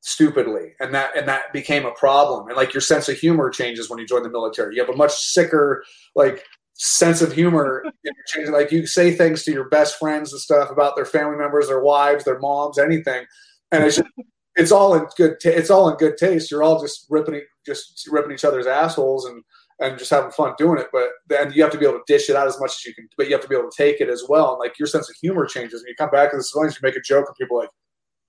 [0.03, 2.49] stupidly and that and that became a problem.
[2.49, 4.75] And like your sense of humor changes when you join the military.
[4.75, 5.85] You have a much sicker
[6.15, 7.85] like sense of humor
[8.51, 11.83] like you say things to your best friends and stuff about their family members their
[11.83, 13.25] wives their moms anything
[13.71, 14.09] and it's just,
[14.57, 16.51] it's all in good t- it's all in good taste.
[16.51, 19.43] You're all just ripping just ripping each other's assholes and
[19.81, 22.29] and just having fun doing it but then you have to be able to dish
[22.29, 24.01] it out as much as you can but you have to be able to take
[24.01, 24.51] it as well.
[24.51, 25.83] And like your sense of humor changes.
[25.83, 27.71] When you come back to the civilians you make a joke and people are like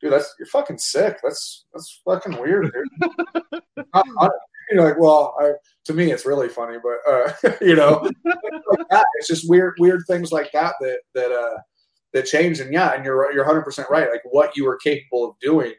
[0.04, 1.18] dude, that's you're fucking sick.
[1.24, 3.62] That's that's fucking weird, dude.
[3.94, 4.30] I, I,
[4.72, 5.54] you're like, well, I,
[5.86, 10.32] to me, it's really funny, but uh, you know, like it's just weird, weird things
[10.32, 11.58] like that that that uh,
[12.12, 12.60] that change.
[12.60, 14.10] And yeah, and you're you're 100 percent right.
[14.10, 15.74] Like what you are capable of doing,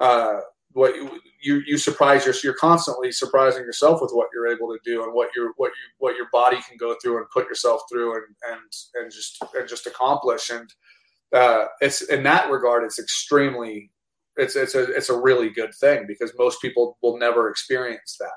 [0.00, 0.40] uh,
[0.72, 4.78] what you you, you surprise your, you're constantly surprising yourself with what you're able to
[4.84, 7.82] do and what your what you what your body can go through and put yourself
[7.90, 8.60] through and and
[8.94, 10.72] and just and just accomplish and
[11.32, 13.90] uh, it's in that regard, it's extremely,
[14.36, 18.32] it's it's a it's a really good thing because most people will never experience that.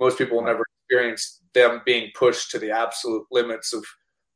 [0.00, 3.84] Most people will never experience them being pushed to the absolute limits of,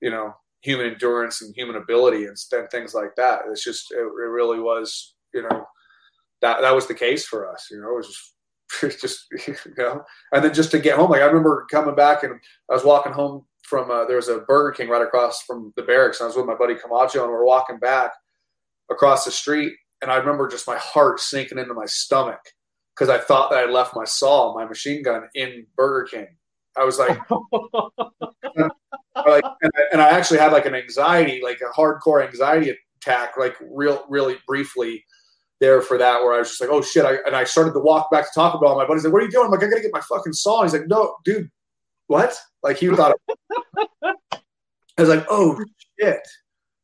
[0.00, 3.40] you know, human endurance and human ability and, and things like that.
[3.50, 5.66] It's just it, it, really was, you know,
[6.40, 7.68] that that was the case for us.
[7.70, 8.32] You know, it was
[8.80, 12.22] just, just you know, and then just to get home, like I remember coming back
[12.22, 12.34] and
[12.70, 15.82] I was walking home from uh, there was a Burger King right across from the
[15.82, 16.20] barracks.
[16.20, 18.12] And I was with my buddy Camacho, and we are walking back
[18.90, 22.40] across the street, and I remember just my heart sinking into my stomach
[22.94, 26.26] because I thought that I left my saw, my machine gun, in Burger King.
[26.76, 31.78] I was like, like and, I, and I actually had like an anxiety, like a
[31.78, 35.04] hardcore anxiety attack, like real, really briefly
[35.60, 37.04] there for that where I was just like, oh shit.
[37.04, 38.76] I, and I started to walk back to Taco Bell.
[38.76, 39.46] My buddy's like, what are you doing?
[39.46, 40.62] I'm like, I gotta get my fucking saw.
[40.62, 41.50] he's like, no, dude,
[42.08, 42.36] what?
[42.62, 43.14] Like he thought.
[44.02, 45.56] I was like, oh
[46.00, 46.20] shit,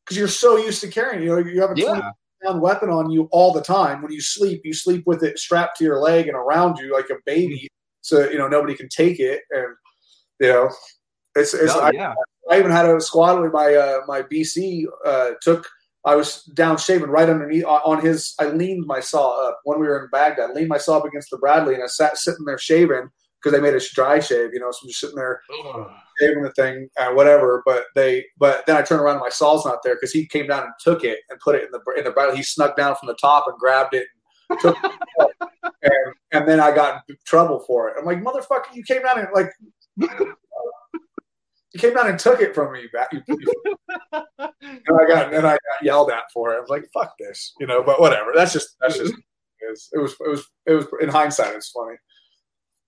[0.05, 1.23] because you're so used to carrying.
[1.23, 2.11] You know, you have a yeah.
[2.45, 4.03] pound weapon on you all the time.
[4.03, 7.11] When you sleep, you sleep with it strapped to your leg and around you like
[7.11, 7.69] a baby,
[8.03, 9.43] so you know nobody can take it.
[9.51, 9.75] And
[10.41, 10.71] you know,
[11.35, 11.73] it's it's.
[11.73, 12.15] I, yeah.
[12.51, 15.67] I, even had a squad with my uh, my BC uh, took.
[16.07, 18.35] I was down shaving right underneath on his.
[18.39, 20.51] I leaned my saw up when we were in Baghdad.
[20.55, 23.09] Leaned my saw up against the Bradley, and I sat sitting there shaving
[23.45, 25.43] because they made a dry shave, you know, so I'm just sitting there
[26.19, 27.63] shaving the thing, uh, whatever.
[27.67, 30.47] But they, but then I turned around and my saw's not there because he came
[30.47, 32.35] down and took it and put it in the in the barrel.
[32.35, 34.07] He snuck down from the top and grabbed it
[34.49, 34.93] and took it.
[35.83, 37.97] and, and then I got in trouble for it.
[37.99, 39.51] I'm like, motherfucker, you came down and like.
[39.99, 40.09] you
[41.81, 43.13] came down and took it from me back.
[43.13, 43.25] and
[44.13, 46.57] I got and then I got yelled at for it.
[46.57, 47.83] I was like, "Fuck this," you know.
[47.83, 48.33] But whatever.
[48.35, 51.55] That's just that's just it was it was it was, it was in hindsight.
[51.55, 51.97] It's funny.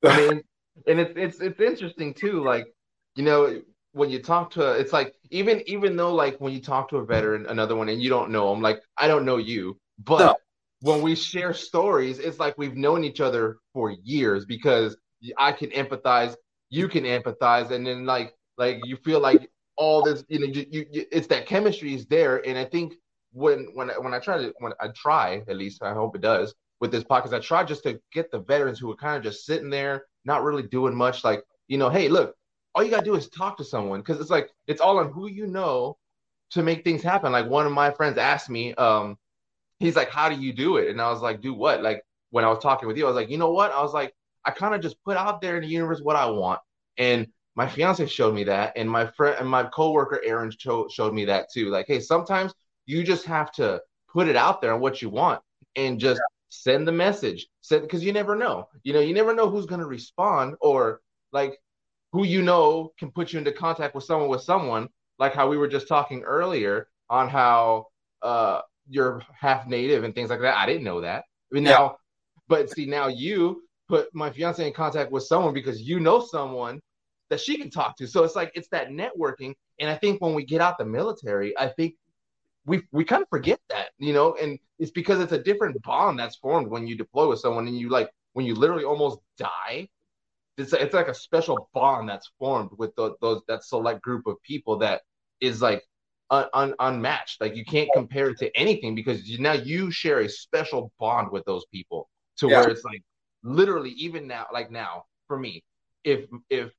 [0.09, 0.43] I mean,
[0.87, 2.43] and it's it's it's interesting too.
[2.43, 2.67] Like,
[3.15, 3.61] you know,
[3.93, 6.99] when you talk to, a, it's like even even though like when you talk to
[6.99, 10.19] a veteran, another one, and you don't know them, like I don't know you, but
[10.19, 10.37] no.
[10.81, 14.97] when we share stories, it's like we've known each other for years because
[15.39, 16.35] I can empathize,
[16.71, 20.87] you can empathize, and then like like you feel like all this, you know, you,
[20.91, 22.95] you, it's that chemistry is there, and I think
[23.33, 26.55] when when when I try to when I try at least I hope it does
[26.81, 27.33] with this podcast.
[27.33, 30.43] I tried just to get the veterans who were kind of just sitting there, not
[30.43, 31.25] really doing much.
[31.25, 32.35] Like, you know, hey, look,
[32.75, 35.29] all you gotta do is talk to someone because it's like it's all on who
[35.29, 35.97] you know
[36.51, 37.33] to make things happen.
[37.33, 39.17] Like one of my friends asked me, um,
[39.81, 42.45] he's like, "How do you do it?" And I was like, "Do what?" Like when
[42.45, 44.51] I was talking with you, I was like, "You know what?" I was like, I
[44.51, 46.61] kind of just put out there in the universe what I want,
[46.99, 51.15] and my fiance showed me that, and my friend and my coworker Aaron showed showed
[51.15, 51.71] me that too.
[51.71, 52.53] Like, hey, sometimes
[52.85, 53.81] you just have to
[54.13, 55.41] put it out there on what you want
[55.75, 57.47] and just send the message.
[57.69, 58.69] Because you never know.
[58.83, 61.01] You know you never know who's going to respond or
[61.33, 61.59] like
[62.13, 65.57] who you know can put you into contact with someone with someone like how we
[65.57, 67.87] were just talking earlier on how
[68.23, 70.57] uh you're half native and things like that.
[70.57, 71.25] I didn't know that.
[71.51, 71.97] I mean, now
[72.49, 76.81] but see now you put my fiance in contact with someone because you know someone
[77.31, 78.07] that she can talk to.
[78.07, 79.55] So it's like it's that networking.
[79.81, 81.97] And I think when we get out the military, I think
[82.67, 86.19] we we kind of forget that, you know, and it's because it's a different bond
[86.19, 89.89] that's formed when you deploy with someone and you like when you literally almost die.
[90.59, 94.43] It's it's like a special bond that's formed with the, those that select group of
[94.43, 95.03] people that
[95.41, 95.83] is like
[96.31, 97.41] un, un, unmatched.
[97.41, 101.31] Like you can't compare it to anything because you, now you share a special bond
[101.31, 102.61] with those people to yeah.
[102.61, 103.03] where it's like
[103.43, 105.63] literally even now, like now for me,
[106.05, 106.71] if if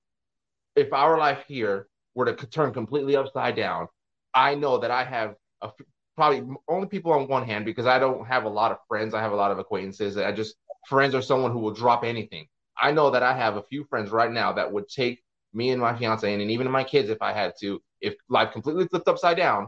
[0.76, 3.88] if our life here were to turn completely upside down,
[4.34, 5.70] I know that I have a,
[6.16, 9.14] probably only people on one hand because I don't have a lot of friends.
[9.14, 10.18] I have a lot of acquaintances.
[10.18, 10.56] I just
[10.88, 12.48] friends are someone who will drop anything.
[12.80, 15.82] I know that I have a few friends right now that would take me and
[15.82, 19.08] my fiance and, and even my kids if I had to, if life completely flipped
[19.08, 19.68] upside down,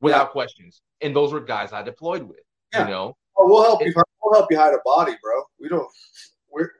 [0.00, 0.32] without yeah.
[0.32, 0.82] questions.
[1.00, 2.38] And those were guys I deployed with.
[2.72, 2.84] Yeah.
[2.84, 3.92] You know, well, we'll help you.
[4.22, 5.42] We'll help you hide a body, bro.
[5.60, 5.88] We don't.
[6.56, 6.70] We're,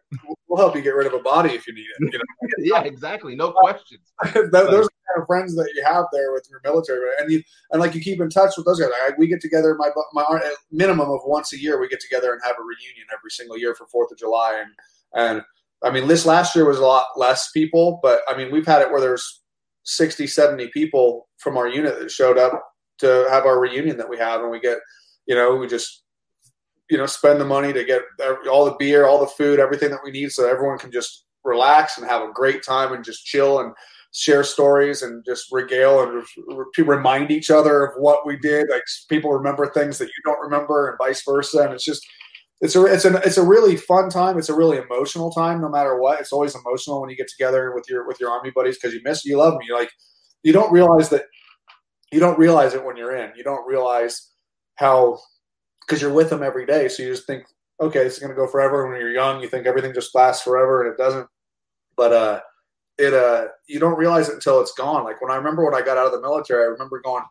[0.49, 2.13] we'll help you get rid of a body if you need it.
[2.13, 2.49] You know?
[2.59, 3.37] yeah, exactly.
[3.37, 4.01] No questions.
[4.35, 7.43] those are the kind of friends that you have there with your military, and you
[7.71, 8.89] and like you keep in touch with those guys.
[9.07, 12.41] Like, we get together, my my minimum of once a year, we get together and
[12.43, 14.73] have a reunion every single year for Fourth of July, and
[15.15, 15.43] and
[15.85, 18.83] I mean, this last year was a lot less people, but I mean, we've had
[18.83, 19.43] it where there's
[19.85, 22.63] 60, 70 people from our unit that showed up
[22.99, 24.79] to have our reunion that we have, and we get,
[25.27, 26.03] you know, we just
[26.91, 28.03] you know spend the money to get
[28.51, 31.97] all the beer, all the food, everything that we need, so everyone can just relax
[31.97, 33.73] and have a great time and just chill and
[34.13, 38.67] share stories and just regale and re- remind each other of what we did.
[38.71, 41.63] Like people remember things that you don't remember, and vice versa.
[41.63, 42.07] And it's just
[42.61, 44.39] it's a it's a it's a really fun time.
[44.39, 46.21] It's a really emotional time, no matter what.
[46.21, 49.01] It's always emotional when you get together with your with your army buddies because you
[49.05, 49.63] miss you love them.
[49.67, 49.91] You like
[50.43, 51.25] you don't realize that
[52.13, 53.33] you don't realize it when you're in.
[53.37, 54.31] You don't realize
[54.77, 55.19] how
[55.87, 56.89] because you're with them every day.
[56.89, 57.45] So you just think,
[57.81, 58.89] okay, this is going to go forever.
[58.89, 61.29] When you're young, you think everything just lasts forever, and it doesn't.
[61.97, 62.41] But uh,
[62.99, 65.05] it uh, you don't realize it until it's gone.
[65.05, 67.25] Like when I remember when I got out of the military, I remember going,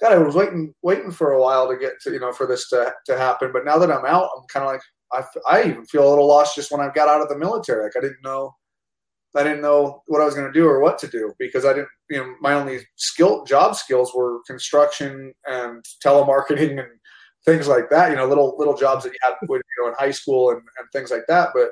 [0.00, 2.68] God, I was waiting waiting for a while to get to you know for this
[2.70, 3.50] to to happen.
[3.52, 6.26] But now that I'm out, I'm kind of like I, I even feel a little
[6.26, 7.84] lost just when I got out of the military.
[7.84, 8.54] Like I didn't know
[9.34, 11.72] I didn't know what I was going to do or what to do because I
[11.72, 16.88] didn't, you know, my only skill job skills were construction and telemarketing and
[17.44, 18.10] things like that.
[18.10, 20.88] You know, little little jobs that you had you know in high school and, and
[20.92, 21.50] things like that.
[21.54, 21.70] But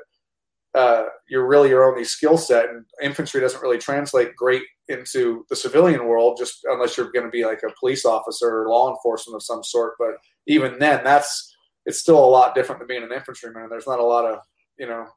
[0.73, 5.55] uh, you're really your only skill set, and infantry doesn't really translate great into the
[5.55, 9.35] civilian world, just unless you're going to be like a police officer or law enforcement
[9.35, 9.93] of some sort.
[9.99, 10.15] But
[10.47, 11.55] even then, that's
[11.85, 13.69] it's still a lot different than being an infantryman.
[13.69, 14.39] There's not a lot of
[14.77, 15.07] you know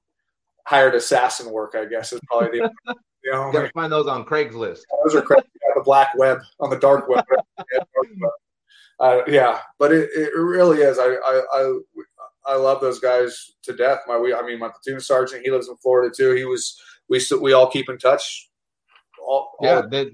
[0.67, 1.75] hired assassin work.
[1.77, 2.71] I guess is probably the.
[3.25, 4.81] You know, you gotta find those on Craigslist.
[5.03, 7.25] Those are Craig, the black web on the dark web.
[9.01, 10.99] uh, yeah, but it, it really is.
[10.99, 11.73] I, I, I
[12.47, 14.01] I love those guys to death.
[14.07, 16.33] My we I mean my platoon sergeant, he lives in Florida too.
[16.33, 18.51] He was we we all keep in touch.
[19.27, 20.09] All, yeah, all, that,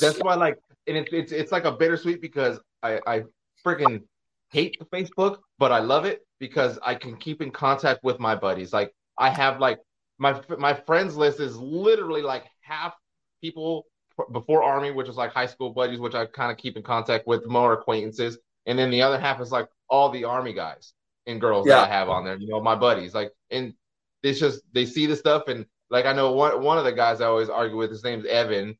[0.00, 3.22] that's why like and it's it's it's like a bittersweet because I I
[3.64, 4.02] freaking
[4.50, 8.34] hate the Facebook, but I love it because I can keep in contact with my
[8.34, 8.72] buddies.
[8.72, 9.78] Like I have like
[10.18, 12.94] my my friends list is literally like half
[13.40, 13.86] people
[14.32, 17.26] before army, which is like high school buddies, which I kind of keep in contact
[17.26, 20.92] with, more acquaintances, and then the other half is like all the army guys
[21.26, 21.76] and girls yeah.
[21.76, 22.36] that I have on there.
[22.36, 23.14] You know, my buddies.
[23.14, 23.74] Like, and
[24.22, 27.20] it's just they see the stuff, and like I know one one of the guys
[27.20, 27.90] I always argue with.
[27.90, 28.76] His name's Evan.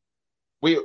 [0.61, 0.81] We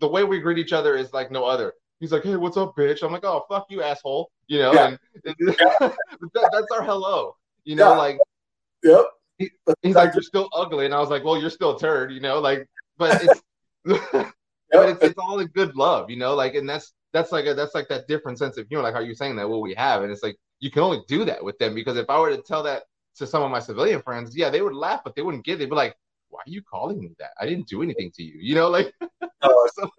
[0.00, 1.74] the way we greet each other is like no other.
[2.00, 4.96] He's like, "Hey, what's up, bitch?" I'm like, "Oh, fuck you, asshole." You know, yeah.
[5.24, 7.36] and that, that's our hello.
[7.64, 7.98] You know, yeah.
[7.98, 8.18] like,
[8.82, 9.04] yep.
[9.38, 9.50] He,
[9.82, 12.20] he's like, "You're still ugly," and I was like, "Well, you're still a turd." You
[12.20, 13.42] know, like, but it's
[14.12, 17.54] but it's, it's all in good love, you know, like, and that's that's like a,
[17.54, 20.02] that's like that different sense of humor, like how you're saying that what we have,
[20.02, 22.42] and it's like you can only do that with them because if I were to
[22.42, 22.84] tell that
[23.16, 25.58] to some of my civilian friends, yeah, they would laugh, but they wouldn't get it.
[25.58, 25.96] They'd be like,
[26.28, 27.30] "Why are you calling me that?
[27.40, 28.92] I didn't do anything to you," you know, like.
[29.42, 29.90] oh, so,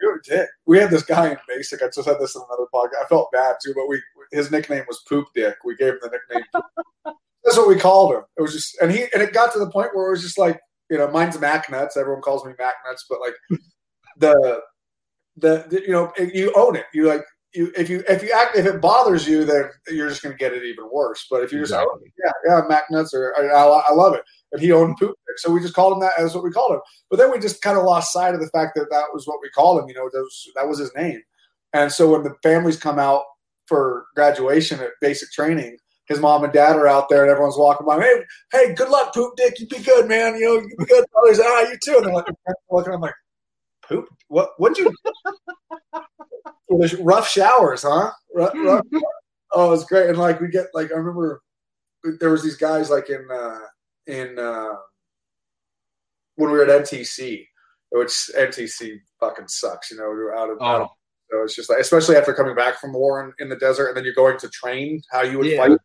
[0.00, 0.48] you're a dick.
[0.66, 1.82] We had this guy in basic.
[1.82, 3.04] I just had this in another podcast.
[3.04, 4.00] I felt bad too, but we
[4.32, 5.56] his nickname was Poop Dick.
[5.64, 6.48] We gave him the nickname.
[7.44, 8.22] That's what we called him.
[8.36, 10.38] It was just, and he, and it got to the point where it was just
[10.38, 11.96] like, you know, mine's Mac Nuts.
[11.96, 13.34] Everyone calls me Mac Nuts, but like
[14.16, 14.60] the,
[15.36, 16.86] the, the, you know, you own it.
[16.92, 17.24] You like,
[17.54, 20.38] you, if you, if you act, if it bothers you, then you're just going to
[20.38, 21.26] get it even worse.
[21.30, 22.00] But if you just, exactly.
[22.04, 24.22] oh, yeah, yeah, Mac Nuts, or I, I, I love it.
[24.52, 25.16] And he owned poop.
[25.36, 26.80] So we just called him that as what we called him.
[27.10, 29.38] But then we just kind of lost sight of the fact that that was what
[29.42, 29.88] we called him.
[29.88, 31.20] You know, that was, that was his name.
[31.72, 33.24] And so when the families come out
[33.66, 35.76] for graduation at basic training,
[36.08, 38.00] his mom and dad are out there and everyone's walking by.
[38.00, 39.58] Hey, hey, good luck, poop dick.
[39.60, 40.34] You be good, man.
[40.36, 41.04] You know, you be good.
[41.22, 41.96] Others, ah, you too.
[41.98, 42.26] And they're like,
[42.70, 42.94] looking.
[42.94, 43.14] I'm like,
[43.86, 44.08] poop.
[44.28, 44.50] What?
[44.56, 44.92] What'd you?
[47.00, 48.10] rough showers, huh?
[48.34, 48.84] Rough, rough.
[49.52, 50.08] oh, it's great.
[50.08, 51.42] And like we get like I remember
[52.20, 53.60] there was these guys like in uh,
[54.06, 54.74] in uh,
[56.36, 57.44] when we were at NTC,
[57.90, 59.90] which NTC fucking sucks.
[59.90, 60.64] You know, we were out of, oh.
[60.64, 60.88] out of
[61.30, 63.96] so it's just like, especially after coming back from war in, in, the desert, and
[63.96, 65.58] then you're going to train how you would yeah.
[65.58, 65.78] fight.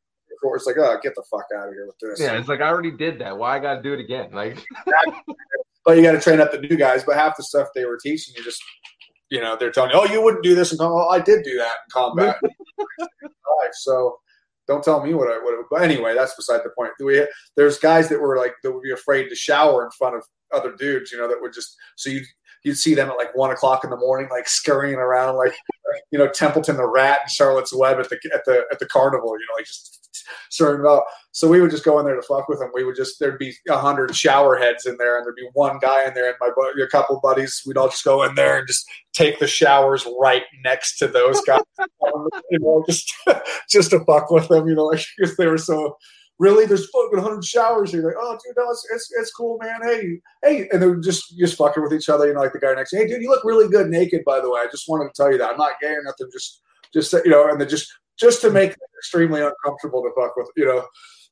[0.55, 2.19] It's like, oh, get the fuck out of here with this.
[2.19, 3.37] Yeah, it's like I already did that.
[3.37, 4.29] Why I got to do it again?
[4.31, 4.63] Like,
[5.85, 7.03] but you got to train up the new guys.
[7.03, 8.61] But half the stuff they were teaching you just,
[9.29, 10.95] you know, they're telling you, oh, you wouldn't do this in combat.
[10.95, 12.37] Well, oh, I did do that in combat.
[13.73, 14.17] so
[14.67, 15.65] don't tell me what I would.
[15.69, 16.91] But anyway, that's beside the point.
[16.99, 17.25] We
[17.55, 20.75] there's guys that were like that would be afraid to shower in front of other
[20.75, 22.21] dudes, you know, that would just so you
[22.63, 25.53] you'd see them at like one o'clock in the morning, like scurrying around, like
[26.11, 29.33] you know Templeton the Rat and Charlotte's Web at the at the at the carnival,
[29.37, 30.02] you know, like just
[30.49, 31.03] scurrying about.
[31.31, 32.71] So we would just go in there to fuck with them.
[32.73, 35.79] We would just there'd be a hundred shower heads in there, and there'd be one
[35.79, 38.57] guy in there, and my buddy, a couple buddies, we'd all just go in there
[38.57, 41.61] and just take the showers right next to those guys,
[42.51, 43.13] you know, just
[43.69, 45.97] just to fuck with them, you know, like because they were so
[46.39, 46.65] really?
[46.65, 48.03] There's fucking hundred showers here.
[48.03, 49.79] Like, oh, dude, no, it's, it's, it's cool, man.
[49.83, 52.27] Hey, hey, and they're just just fucking with each other.
[52.27, 52.91] You know, like the guy next.
[52.91, 54.23] To you, hey, dude, you look really good naked.
[54.25, 56.27] By the way, I just wanted to tell you that I'm not gay or nothing.
[56.31, 56.61] Just
[56.93, 60.49] just you know, and they just just to make it extremely uncomfortable to fuck with.
[60.55, 60.85] You know,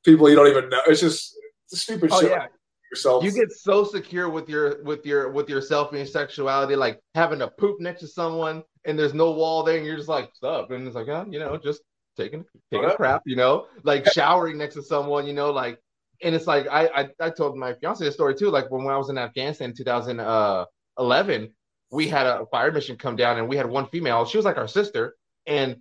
[0.03, 0.81] people you don't even know.
[0.87, 1.35] It's just
[1.67, 2.31] stupid oh, shit.
[2.31, 2.47] Yeah.
[2.91, 3.23] Yourself.
[3.23, 7.39] You get so secure with your with your with yourself and your sexuality, like having
[7.39, 10.71] to poop next to someone and there's no wall there, and you're just like, "Sup?"
[10.71, 11.81] And it's like, oh, you know, just
[12.17, 15.79] taking taking a crap, you know, like showering next to someone, you know, like,
[16.23, 18.49] and it's like I I, I told my fiance a story too.
[18.49, 21.47] Like when, when I was in Afghanistan in 2011, uh,
[21.91, 24.25] we had a fire mission come down, and we had one female.
[24.25, 25.15] She was like our sister,
[25.45, 25.77] and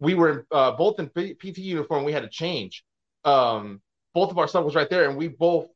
[0.00, 2.04] we were uh, both in PT uniform.
[2.04, 2.84] We had to change.
[3.24, 3.80] Um,
[4.14, 5.68] both of our stuff was right there, and we both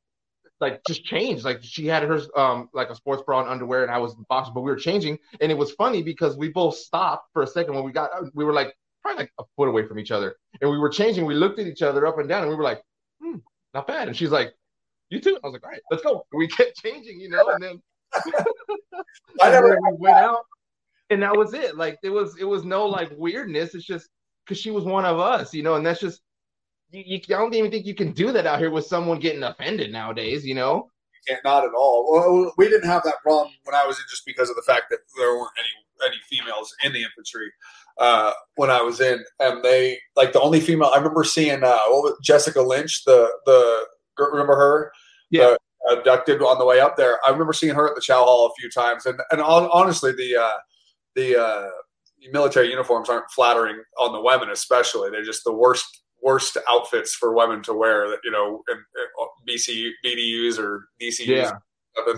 [0.61, 1.44] like just changed.
[1.44, 4.24] Like she had hers um like a sports bra and underwear, and I was in
[4.28, 7.46] boxers, but we were changing, and it was funny because we both stopped for a
[7.46, 10.37] second when we got we were like probably like a foot away from each other.
[10.61, 11.26] And we were changing.
[11.26, 12.82] We looked at each other up and down, and we were like,
[13.20, 13.37] hmm,
[13.74, 14.08] not bad.
[14.08, 14.54] And she's like,
[15.11, 15.38] you too.
[15.42, 16.24] I was like, all right, let's go.
[16.32, 17.82] And we kept changing, you know, and then
[19.42, 20.44] I never we went out,
[21.12, 21.77] and that was it.
[21.77, 23.75] Like it was, it was no like weirdness.
[23.75, 24.09] It's just
[24.44, 26.20] because she was one of us, you know, and that's just.
[26.90, 29.42] You, you, I don't even think you can do that out here with someone getting
[29.44, 30.90] offended nowadays, you know.
[31.31, 32.12] not not at all.
[32.12, 34.90] Well, we didn't have that problem when I was in, just because of the fact
[34.90, 37.51] that there weren't any any females in the infantry
[37.98, 41.62] uh, when I was in, and they like the only female I remember seeing.
[41.64, 41.79] Uh,
[42.22, 43.87] Jessica Lynch, the the
[44.18, 44.92] remember her?
[45.31, 45.51] Yeah.
[45.51, 45.59] The,
[45.90, 47.18] abducted on the way up there.
[47.27, 50.37] I remember seeing her at the Chow Hall a few times, and and honestly, the
[50.37, 50.59] uh,
[51.14, 51.68] the uh,
[52.33, 55.11] military uniforms aren't flattering on the women, especially.
[55.11, 58.09] They're just the worst worst outfits for women to wear.
[58.09, 61.27] That you know, in, in BC BDUs or DCUs.
[61.27, 61.53] Yeah.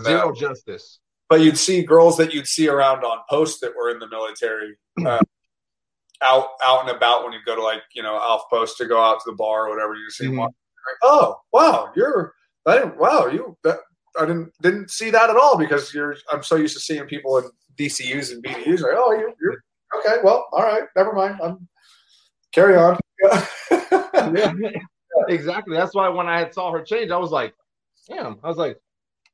[0.03, 0.39] Zero that.
[0.39, 0.99] justice.
[1.27, 4.77] But you'd see girls that you'd see around on post that were in the military.
[5.03, 5.19] Uh,
[6.23, 9.01] out out and about when you go to like you know off Post to go
[9.01, 9.95] out to the bar or whatever.
[9.95, 10.39] You see mm-hmm.
[10.39, 10.51] like,
[11.03, 12.33] oh wow, you're
[12.65, 13.79] I didn't wow you that
[14.19, 17.37] I didn't didn't see that at all because you're I'm so used to seeing people
[17.37, 19.63] in DCUs and BDUs like oh you, you're
[19.97, 21.67] okay well all right never mind I'm
[22.55, 22.97] carry on.
[23.71, 24.53] yeah,
[25.27, 25.75] exactly.
[25.75, 27.53] That's why when I saw her change, I was like,
[28.07, 28.39] damn.
[28.43, 28.79] I was like,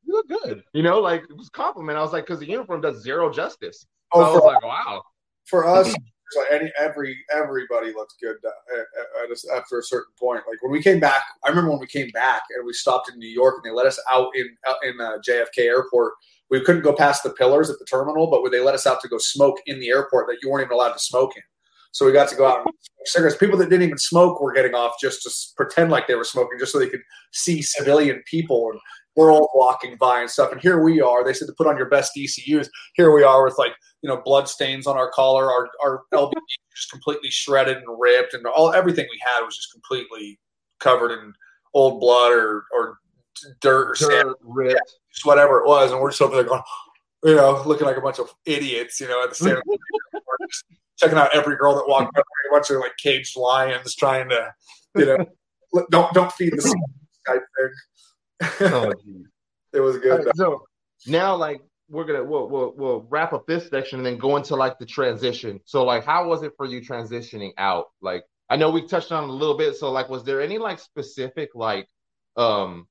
[0.03, 0.63] you look good.
[0.73, 1.97] You know, like it was compliment.
[1.97, 3.85] I was like, because the uniform does zero justice.
[4.13, 5.03] So oh, I was like, wow.
[5.45, 5.93] For us,
[6.35, 8.79] like any every everybody looked good uh,
[9.23, 10.43] at, at after a certain point.
[10.47, 13.19] Like when we came back, I remember when we came back and we stopped in
[13.19, 16.13] New York and they let us out in in uh, JFK Airport.
[16.49, 19.07] We couldn't go past the pillars at the terminal, but they let us out to
[19.07, 21.43] go smoke in the airport that you weren't even allowed to smoke in.
[21.91, 23.37] So we got to go out and smoke cigarettes.
[23.37, 26.59] People that didn't even smoke were getting off just to pretend like they were smoking,
[26.59, 28.79] just so they could see civilian people and
[29.15, 30.51] we're all walking by and stuff.
[30.51, 31.23] And here we are.
[31.23, 32.69] They said to put on your best DCUs.
[32.95, 36.33] Here we are with like you know blood stains on our collar, our our LBV
[36.75, 40.39] just completely shredded and ripped, and all everything we had was just completely
[40.79, 41.33] covered in
[41.73, 42.97] old blood or or
[43.61, 44.79] dirt or dirt, sand,
[45.13, 45.91] just whatever it was.
[45.91, 46.61] And we're just over there going,
[47.23, 49.61] you know, looking like a bunch of idiots, you know, at the stand.
[50.97, 52.21] checking out every girl that walked by.
[52.21, 54.53] A bunch of like caged lions trying to,
[54.95, 55.25] you know,
[55.91, 56.75] don't don't feed the
[57.27, 57.71] type thing
[58.41, 58.93] oh,
[59.73, 60.25] it was good.
[60.25, 60.65] Right, so
[61.07, 64.55] now, like, we're gonna we'll, we'll we'll wrap up this section and then go into
[64.55, 65.59] like the transition.
[65.65, 67.87] So, like, how was it for you transitioning out?
[68.01, 69.75] Like, I know we touched on a little bit.
[69.75, 71.87] So, like, was there any like specific like
[72.37, 72.87] um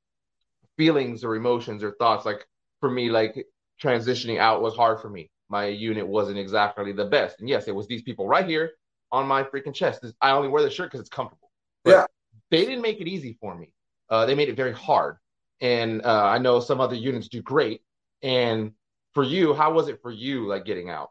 [0.76, 2.26] feelings or emotions or thoughts?
[2.26, 2.46] Like,
[2.80, 3.46] for me, like
[3.82, 5.30] transitioning out was hard for me.
[5.48, 8.72] My unit wasn't exactly the best, and yes, it was these people right here
[9.12, 10.04] on my freaking chest.
[10.20, 11.50] I only wear the shirt because it's comfortable.
[11.84, 12.06] But yeah,
[12.50, 13.72] they didn't make it easy for me.
[14.08, 15.16] Uh, they made it very hard
[15.60, 17.82] and uh, I know some other units do great.
[18.22, 18.72] And
[19.12, 21.10] for you, how was it for you, like getting out?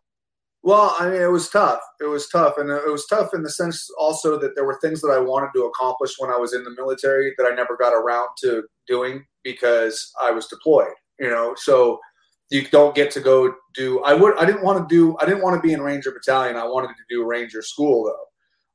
[0.62, 1.80] Well, I mean, it was tough.
[2.02, 5.00] It was tough, and it was tough in the sense also that there were things
[5.02, 7.93] that I wanted to accomplish when I was in the military that I never got
[7.93, 10.93] around to doing because I was deployed.
[11.18, 12.00] You know, so
[12.50, 14.02] you don't get to go do.
[14.04, 14.38] I would.
[14.38, 15.18] I didn't want to do.
[15.20, 16.58] I didn't want to be in Ranger Battalion.
[16.58, 18.26] I wanted to do Ranger School though.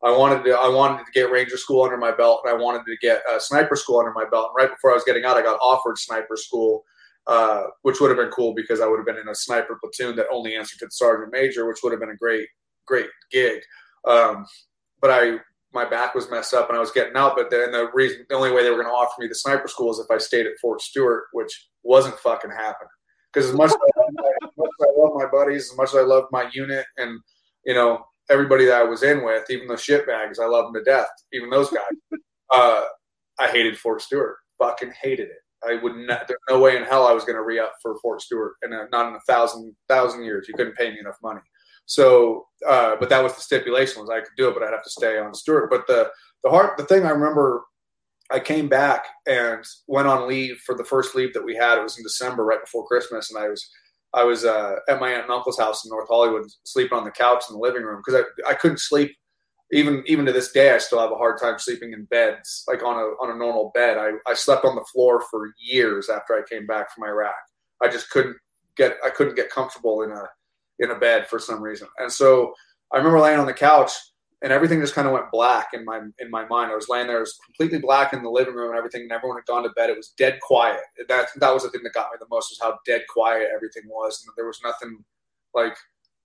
[0.02, 0.52] I wanted to.
[0.52, 3.38] I wanted to get Ranger School under my belt, and I wanted to get uh,
[3.38, 4.50] Sniper School under my belt.
[4.50, 6.84] And right before I was getting out, I got offered Sniper School
[7.26, 10.16] uh, which would have been cool because I would have been in a sniper platoon
[10.16, 12.48] that only answered to the sergeant major, which would have been a great,
[12.86, 13.62] great gig.
[14.06, 14.44] Um,
[15.00, 15.38] but I,
[15.72, 17.34] my back was messed up and I was getting out.
[17.36, 19.68] But then the reason, the only way they were going to offer me the sniper
[19.68, 22.90] school is if I stayed at Fort Stewart, which wasn't fucking happening.
[23.32, 24.00] Because as much as, I,
[24.44, 27.18] as much as I love my buddies, as much as I love my unit, and
[27.64, 30.90] you know everybody that I was in with, even the shitbags, I love them to
[30.90, 31.08] death.
[31.32, 32.18] Even those guys,
[32.54, 32.84] uh,
[33.38, 34.36] I hated Fort Stewart.
[34.58, 35.38] Fucking hated it.
[35.66, 36.28] I would not.
[36.28, 38.72] There's no way in hell I was going to re up for Fort Stewart, and
[38.92, 40.46] not in a thousand thousand years.
[40.48, 41.40] You couldn't pay me enough money.
[41.86, 44.84] So, uh, but that was the stipulation was I could do it, but I'd have
[44.84, 45.70] to stay on Stewart.
[45.70, 46.10] But the
[46.42, 47.64] the hard the thing I remember,
[48.30, 51.78] I came back and went on leave for the first leave that we had.
[51.78, 53.68] It was in December, right before Christmas, and I was
[54.14, 57.10] I was uh, at my aunt and uncle's house in North Hollywood, sleeping on the
[57.10, 59.12] couch in the living room because I I couldn't sleep
[59.72, 62.82] even even to this day, I still have a hard time sleeping in beds, like
[62.82, 63.98] on a on a normal bed.
[63.98, 67.34] I, I slept on the floor for years after I came back from Iraq.
[67.82, 68.36] I just couldn't
[68.76, 70.28] get I couldn't get comfortable in a
[70.78, 71.88] in a bed for some reason.
[71.98, 72.54] And so
[72.92, 73.90] I remember laying on the couch
[74.42, 76.70] and everything just kind of went black in my in my mind.
[76.70, 79.12] I was laying there, it was completely black in the living room and everything, and
[79.12, 79.90] everyone had gone to bed.
[79.90, 80.80] It was dead quiet.
[81.08, 83.84] That that was the thing that got me the most was how dead quiet everything
[83.86, 85.04] was, and there was nothing
[85.54, 85.76] like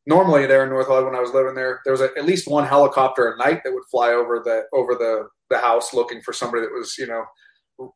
[0.05, 2.47] normally there in North Hollywood when I was living there, there was a, at least
[2.47, 6.33] one helicopter a night that would fly over the over the the house looking for
[6.33, 7.25] somebody that was you know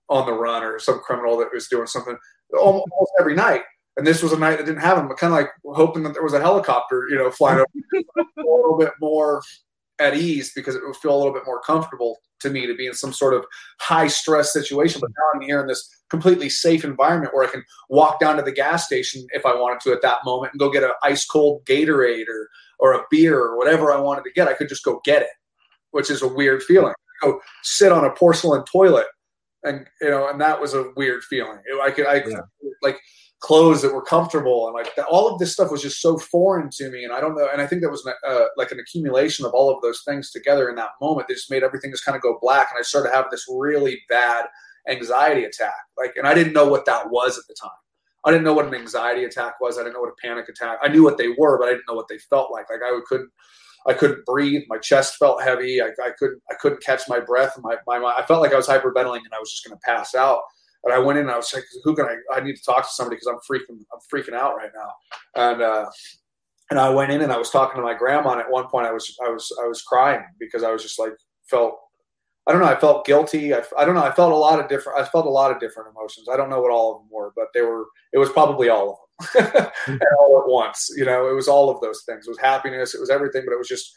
[0.09, 2.17] on the run or some criminal that was doing something
[2.59, 2.87] almost,
[3.19, 3.61] every night.
[3.97, 6.13] And this was a night that didn't have them, but kind of like hoping that
[6.13, 7.67] there was a helicopter, you know, flying over
[8.37, 9.41] a little bit more
[9.99, 12.87] at ease because it would feel a little bit more comfortable to me to be
[12.87, 13.45] in some sort of
[13.79, 14.99] high stress situation.
[15.01, 18.43] But now I'm here in this completely safe environment where I can walk down to
[18.43, 21.25] the gas station if I wanted to at that moment and go get an ice
[21.25, 24.47] cold Gatorade or or a beer or whatever I wanted to get.
[24.47, 25.29] I could just go get it,
[25.91, 26.93] which is a weird feeling.
[27.21, 29.07] Go sit on a porcelain toilet,
[29.63, 31.59] and you know, and that was a weird feeling.
[31.81, 32.69] I could, I could, yeah.
[32.81, 32.99] like
[33.43, 36.89] clothes that were comfortable and like all of this stuff was just so foreign to
[36.89, 39.51] me and i don't know and i think that was uh, like an accumulation of
[39.53, 42.21] all of those things together in that moment that just made everything just kind of
[42.21, 44.45] go black and i started having this really bad
[44.89, 45.75] anxiety attack.
[45.97, 47.71] Like, and I didn't know what that was at the time.
[48.25, 49.77] I didn't know what an anxiety attack was.
[49.77, 50.79] I didn't know what a panic attack.
[50.81, 52.69] I knew what they were, but I didn't know what they felt like.
[52.69, 53.29] Like I couldn't,
[53.85, 54.63] I couldn't breathe.
[54.69, 55.81] My chest felt heavy.
[55.81, 57.57] I, I couldn't, I couldn't catch my breath.
[57.61, 59.81] My, my, my, I felt like I was hyperventilating and I was just going to
[59.85, 60.39] pass out.
[60.83, 62.83] And I went in and I was like, who can I, I need to talk
[62.83, 65.51] to somebody because I'm freaking, I'm freaking out right now.
[65.51, 65.89] And, uh,
[66.69, 68.33] and I went in and I was talking to my grandma.
[68.33, 70.99] And at one point I was, I was, I was crying because I was just
[70.99, 71.13] like,
[71.49, 71.77] felt
[72.45, 72.67] I don't know.
[72.67, 73.53] I felt guilty.
[73.53, 74.03] I, I don't know.
[74.03, 74.99] I felt a lot of different.
[74.99, 76.27] I felt a lot of different emotions.
[76.31, 77.85] I don't know what all of them were, but they were.
[78.11, 80.89] It was probably all of them, and all at once.
[80.97, 82.27] You know, it was all of those things.
[82.27, 82.93] It was happiness.
[82.93, 83.43] It was everything.
[83.45, 83.93] But it was just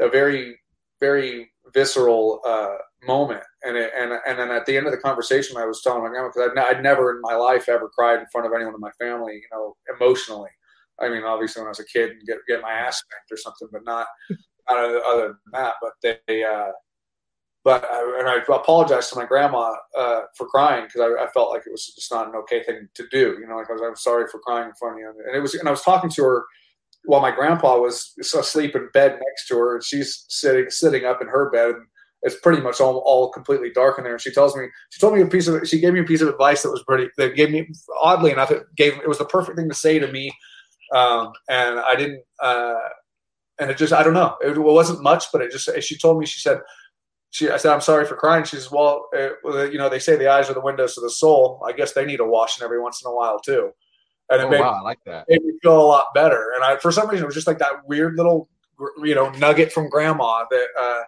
[0.00, 0.58] a very,
[0.98, 2.76] very visceral uh,
[3.06, 3.42] moment.
[3.62, 6.08] And it, and and then at the end of the conversation, I was telling my
[6.08, 8.80] grandma because I'd, I'd never in my life ever cried in front of anyone in
[8.80, 9.34] my family.
[9.34, 10.50] You know, emotionally.
[11.00, 13.36] I mean, obviously when I was a kid and get get my ass spanked or
[13.36, 14.06] something, but not,
[14.68, 15.74] not other than that.
[15.80, 16.44] But they.
[16.44, 16.72] Uh,
[17.62, 21.50] but I, and I apologized to my grandma uh, for crying because I, I, felt
[21.50, 23.36] like it was just not an okay thing to do.
[23.38, 25.12] You know, like I was, I'm sorry for crying in front of you.
[25.26, 26.46] And it was, and I was talking to her
[27.04, 31.20] while my grandpa was asleep in bed next to her, and she's sitting sitting up
[31.20, 31.86] in her bed, and
[32.22, 34.14] it's pretty much all, all completely dark in there.
[34.14, 36.20] And she tells me, she told me a piece of, she gave me a piece
[36.20, 37.68] of advice that was pretty, that gave me,
[38.02, 40.32] oddly enough, it gave, it was the perfect thing to say to me,
[40.94, 42.22] um, and I didn't.
[42.40, 42.74] Uh,
[43.58, 46.18] and it just, I don't know, it, it wasn't much, but it just, she told
[46.18, 46.60] me, she said
[47.30, 48.44] she, I said, I'm sorry for crying.
[48.44, 51.10] She says, well, uh, you know, they say the eyes are the windows to the
[51.10, 51.62] soul.
[51.64, 53.70] I guess they need a washing every once in a while too.
[54.30, 55.26] And it oh, made, wow, I like that.
[55.28, 56.52] Made me feel a lot better.
[56.54, 58.48] And I, for some reason, it was just like that weird little,
[59.02, 61.02] you know, nugget from grandma that, uh,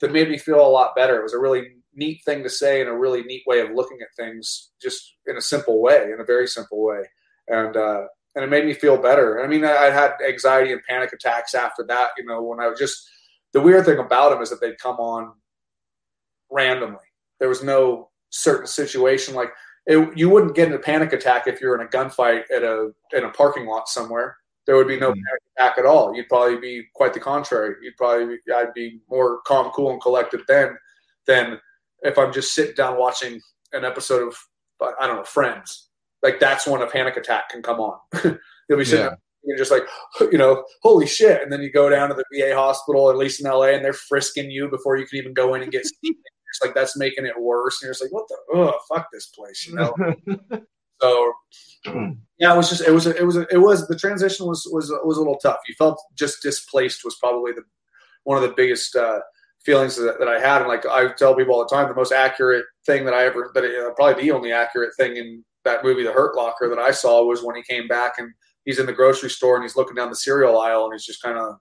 [0.00, 1.18] that made me feel a lot better.
[1.18, 3.98] It was a really neat thing to say and a really neat way of looking
[4.02, 7.02] at things just in a simple way, in a very simple way.
[7.48, 9.42] And, uh, and it made me feel better.
[9.42, 12.68] I mean, I, I had anxiety and panic attacks after that, you know, when I
[12.68, 13.08] was just,
[13.52, 15.32] the weird thing about them is that they'd come on
[16.50, 16.98] randomly.
[17.40, 19.50] There was no certain situation like
[19.86, 22.90] it, you wouldn't get in a panic attack if you're in a gunfight at a
[23.12, 24.36] in a parking lot somewhere.
[24.66, 25.20] There would be no mm-hmm.
[25.26, 26.14] panic attack at all.
[26.14, 27.76] You'd probably be quite the contrary.
[27.82, 30.76] You'd probably be, I'd be more calm, cool, and collected then
[31.26, 31.60] than
[32.02, 33.40] if I'm just sitting down watching
[33.72, 34.36] an episode of
[35.00, 35.88] I don't know Friends.
[36.22, 37.98] Like that's when a panic attack can come on.
[38.68, 39.14] You'll be sitting, yeah.
[39.44, 39.84] you're just like,
[40.32, 41.40] you know, holy shit.
[41.40, 43.92] And then you go down to the VA hospital, at least in LA, and they're
[43.92, 47.38] frisking you before you can even go in and get It's like that's making it
[47.38, 47.82] worse.
[47.82, 49.94] And you're just like, what the oh fuck this place, you know?
[51.00, 51.32] so
[52.38, 54.68] yeah, it was just it was a, it was a, it was the transition was
[54.70, 55.58] was was a little tough.
[55.68, 57.62] You felt just displaced was probably the
[58.24, 59.20] one of the biggest uh,
[59.64, 60.62] feelings that, that I had.
[60.62, 63.50] And like I tell people all the time, the most accurate thing that I ever
[63.54, 66.90] that uh, probably the only accurate thing in that movie, The Hurt Locker, that I
[66.90, 68.32] saw was when he came back and
[68.64, 71.22] he's in the grocery store and he's looking down the cereal aisle and he's just
[71.22, 71.54] kind of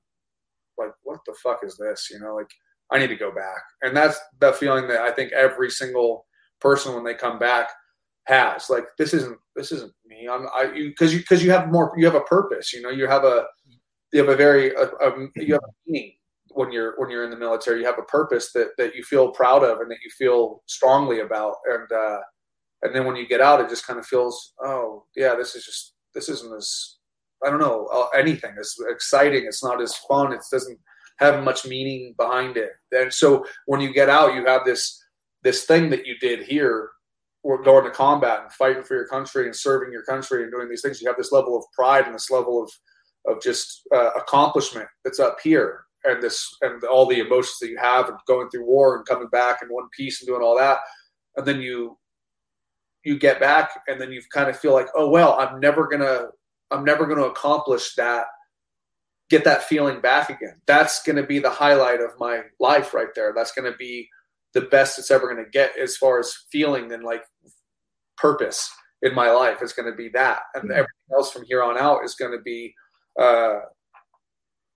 [0.77, 2.09] like, what the fuck is this?
[2.11, 2.49] You know, like
[2.91, 3.61] I need to go back.
[3.81, 6.25] And that's the feeling that I think every single
[6.59, 7.69] person when they come back
[8.25, 8.69] has.
[8.69, 10.27] Like this isn't this isn't me.
[10.29, 12.73] I'm I because you because you, have more you have a purpose.
[12.73, 13.45] You know, you have a
[14.11, 16.13] you have a very a, a, you have a meaning
[16.49, 17.79] when you're when you're in the military.
[17.79, 21.21] You have a purpose that that you feel proud of and that you feel strongly
[21.21, 21.55] about.
[21.65, 22.19] And uh,
[22.81, 25.65] and then when you get out, it just kind of feels oh yeah, this is
[25.65, 26.95] just this isn't as
[27.45, 29.45] I don't know uh, anything as exciting.
[29.45, 30.33] It's not as fun.
[30.33, 30.79] It doesn't
[31.17, 32.71] have much meaning behind it.
[32.91, 35.01] And so when you get out, you have this
[35.43, 36.89] this thing that you did here,
[37.63, 40.81] going to combat and fighting for your country and serving your country and doing these
[40.81, 41.01] things.
[41.01, 42.71] You have this level of pride and this level of
[43.27, 47.77] of just uh, accomplishment that's up here, and this and all the emotions that you
[47.77, 50.79] have and going through war and coming back in one piece and doing all that,
[51.35, 51.97] and then you
[53.03, 56.27] you get back and then you kind of feel like, oh well, I'm never gonna
[56.71, 58.25] I'm never gonna accomplish that
[59.29, 60.55] get that feeling back again.
[60.65, 63.33] That's going to be the highlight of my life right there.
[63.35, 64.07] That's going to be
[64.55, 67.23] the best it's ever going to get as far as feeling and like
[68.17, 70.39] purpose in my life is going to be that.
[70.55, 70.71] And mm-hmm.
[70.71, 72.73] everything else from here on out is going to be
[73.21, 73.59] uh,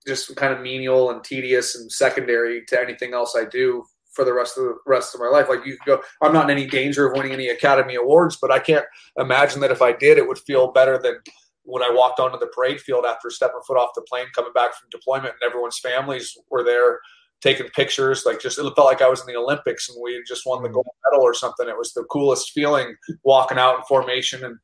[0.06, 4.34] just kind of menial and tedious and secondary to anything else I do for the
[4.34, 5.48] rest of the rest of my life.
[5.48, 8.58] Like you go, I'm not in any danger of winning any Academy Awards, but I
[8.58, 8.84] can't
[9.16, 11.16] imagine that if I did, it would feel better than
[11.62, 14.74] when I walked onto the parade field after stepping foot off the plane, coming back
[14.74, 17.00] from deployment, and everyone's families were there
[17.40, 18.24] taking pictures.
[18.26, 20.62] Like just it felt like I was in the Olympics and we had just won
[20.62, 20.74] the mm.
[20.74, 21.68] gold medal or something.
[21.68, 24.56] It was the coolest feeling walking out in formation and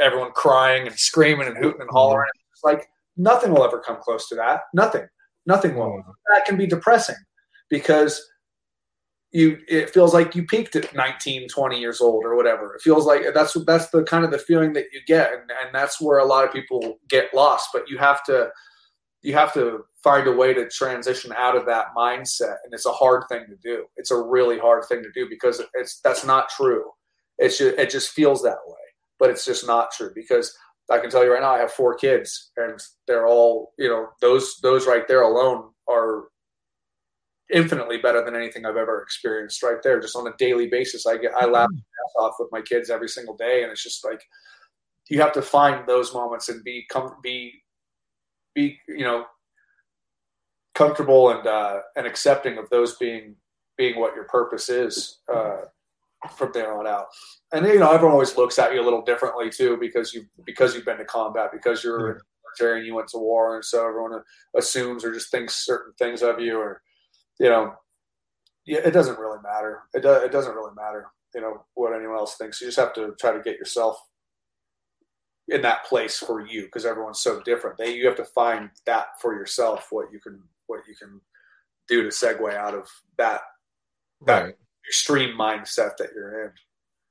[0.00, 1.94] everyone crying and screaming and hooting and mm.
[1.94, 2.30] hollering.
[2.52, 2.86] It's like
[3.16, 4.62] nothing will ever come close to that.
[4.74, 5.06] Nothing.
[5.46, 5.90] Nothing will.
[5.90, 6.04] Mm.
[6.32, 7.16] That can be depressing
[7.70, 8.22] because
[9.32, 13.06] you it feels like you peaked at 19 20 years old or whatever it feels
[13.06, 16.18] like that's that's the kind of the feeling that you get and, and that's where
[16.18, 18.50] a lot of people get lost but you have to
[19.22, 22.92] you have to find a way to transition out of that mindset and it's a
[22.92, 26.48] hard thing to do it's a really hard thing to do because it's that's not
[26.48, 26.84] true
[27.38, 28.76] it's just, it just feels that way
[29.18, 30.56] but it's just not true because
[30.90, 34.08] i can tell you right now i have four kids and they're all you know
[34.20, 36.24] those those right there alone are
[37.52, 40.00] infinitely better than anything I've ever experienced right there.
[40.00, 42.24] Just on a daily basis, I get I laugh mm-hmm.
[42.24, 44.22] off with my kids every single day, and it's just like
[45.08, 47.61] you have to find those moments and be com- be
[48.54, 49.24] be you know
[50.74, 53.36] comfortable and uh, and accepting of those being
[53.76, 55.62] being what your purpose is uh,
[56.36, 57.06] from there on out.
[57.52, 60.74] And you know, everyone always looks at you a little differently too because you because
[60.74, 62.18] you've been to combat because you're mm-hmm.
[62.58, 64.22] military and you went to war, and so everyone
[64.56, 66.82] assumes or just thinks certain things of you or
[67.40, 67.74] you know,
[68.66, 69.80] yeah, it doesn't really matter.
[69.94, 72.60] It, do, it doesn't really matter, you know, what anyone else thinks.
[72.60, 73.98] You just have to try to get yourself
[75.48, 77.78] in that place for you because everyone's so different.
[77.78, 81.20] They you have to find that for yourself what you can what you can
[81.88, 82.88] do to segue out of
[83.18, 83.42] that
[84.26, 84.54] that right.
[84.88, 86.52] extreme mindset that you're in.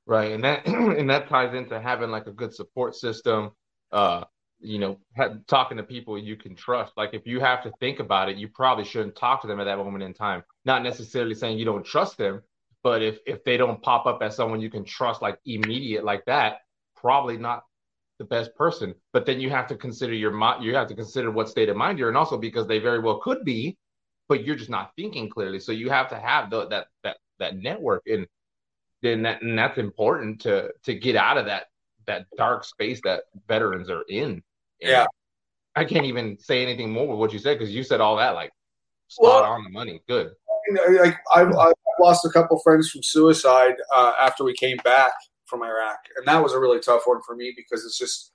[0.06, 3.50] Right, and that and that ties into having like a good support system,
[3.92, 4.24] uh,
[4.60, 4.98] you know,
[5.46, 6.92] talking to people you can trust.
[6.96, 9.64] Like if you have to think about it, you probably shouldn't talk to them at
[9.64, 10.42] that moment in time.
[10.64, 12.42] Not necessarily saying you don't trust them,
[12.82, 16.24] but if if they don't pop up as someone you can trust like immediate like
[16.26, 16.58] that,
[16.96, 17.62] probably not
[18.22, 18.94] the best person.
[19.12, 20.64] But then you have to consider your mind.
[20.64, 23.18] You have to consider what state of mind you're in, also because they very well
[23.18, 23.76] could be,
[24.28, 25.60] but you're just not thinking clearly.
[25.60, 28.26] So you have to have the, that that that network, and
[29.02, 31.66] then that and that's important to to get out of that
[32.06, 34.42] that dark space that veterans are in
[34.82, 35.06] yeah.
[35.74, 38.34] I can't even say anything more with what you said because you said all that
[38.34, 38.52] like
[39.08, 40.02] spot well, on the money.
[40.08, 40.32] Good.
[41.00, 45.12] Like I've, I've lost a couple friends from suicide uh, after we came back
[45.52, 48.32] from Iraq, and that was a really tough one for me because it's just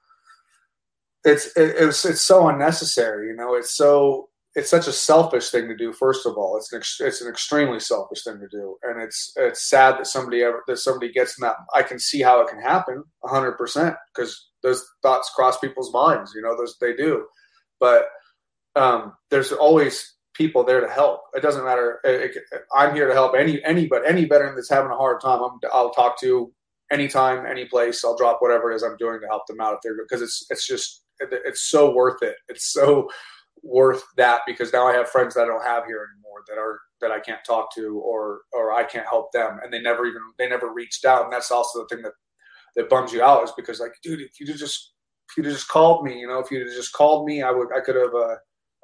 [1.25, 3.27] it's it, it's it's so unnecessary.
[3.27, 5.93] You know, it's so it's such a selfish thing to do.
[5.93, 9.33] First of all, it's an ex- it's an extremely selfish thing to do, and it's
[9.35, 11.55] it's sad that somebody ever that somebody gets in that.
[11.75, 16.33] I can see how it can happen, hundred percent, because those thoughts cross people's minds.
[16.35, 17.25] You know, those they do,
[17.79, 18.07] but
[18.75, 21.21] um, there's always people there to help.
[21.33, 21.99] It doesn't matter.
[22.03, 22.43] It, it,
[22.75, 25.41] I'm here to help any any but any veteran that's having a hard time.
[25.41, 26.51] I'm, I'll talk to
[26.91, 28.03] anytime, any place.
[28.03, 30.45] I'll drop whatever it is I'm doing to help them out if they're because it's
[30.49, 32.35] it's just it's so worth it.
[32.47, 33.09] It's so
[33.63, 36.79] worth that because now I have friends that I don't have here anymore that are
[37.01, 40.21] that I can't talk to or or I can't help them, and they never even
[40.37, 41.23] they never reached out.
[41.23, 42.13] And that's also the thing that
[42.75, 44.93] that bums you out is because like, dude, if you just
[45.29, 47.81] if you just called me, you know, if you just called me, I would I
[47.81, 48.35] could have uh,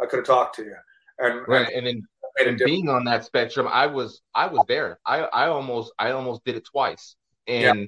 [0.01, 0.76] I could have talked to you.
[1.20, 2.08] And right, and, and then
[2.39, 4.99] and being on that spectrum, I was I was there.
[5.06, 7.16] I I almost I almost did it twice,
[7.48, 7.86] and yeah.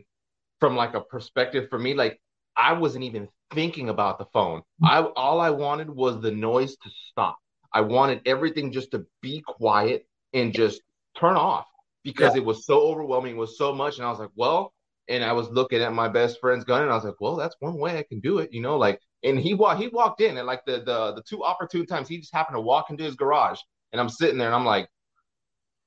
[0.60, 2.20] from like a perspective for me, like
[2.56, 4.62] I wasn't even thinking about the phone.
[4.84, 7.38] I all I wanted was the noise to stop.
[7.74, 10.82] I wanted everything just to be quiet and just
[11.18, 11.66] turn off
[12.04, 12.42] because yeah.
[12.42, 13.98] it was so overwhelming, it was so much.
[13.98, 14.74] And I was like, well,
[15.10, 17.56] and I was looking at my best friend's gun and I was like, well, that's
[17.60, 20.38] one way I can do it, you know, like and he walked he walked in
[20.38, 23.16] and like the the the two opportune times he just happened to walk into his
[23.16, 23.60] garage
[23.92, 24.90] and I'm sitting there and I'm like,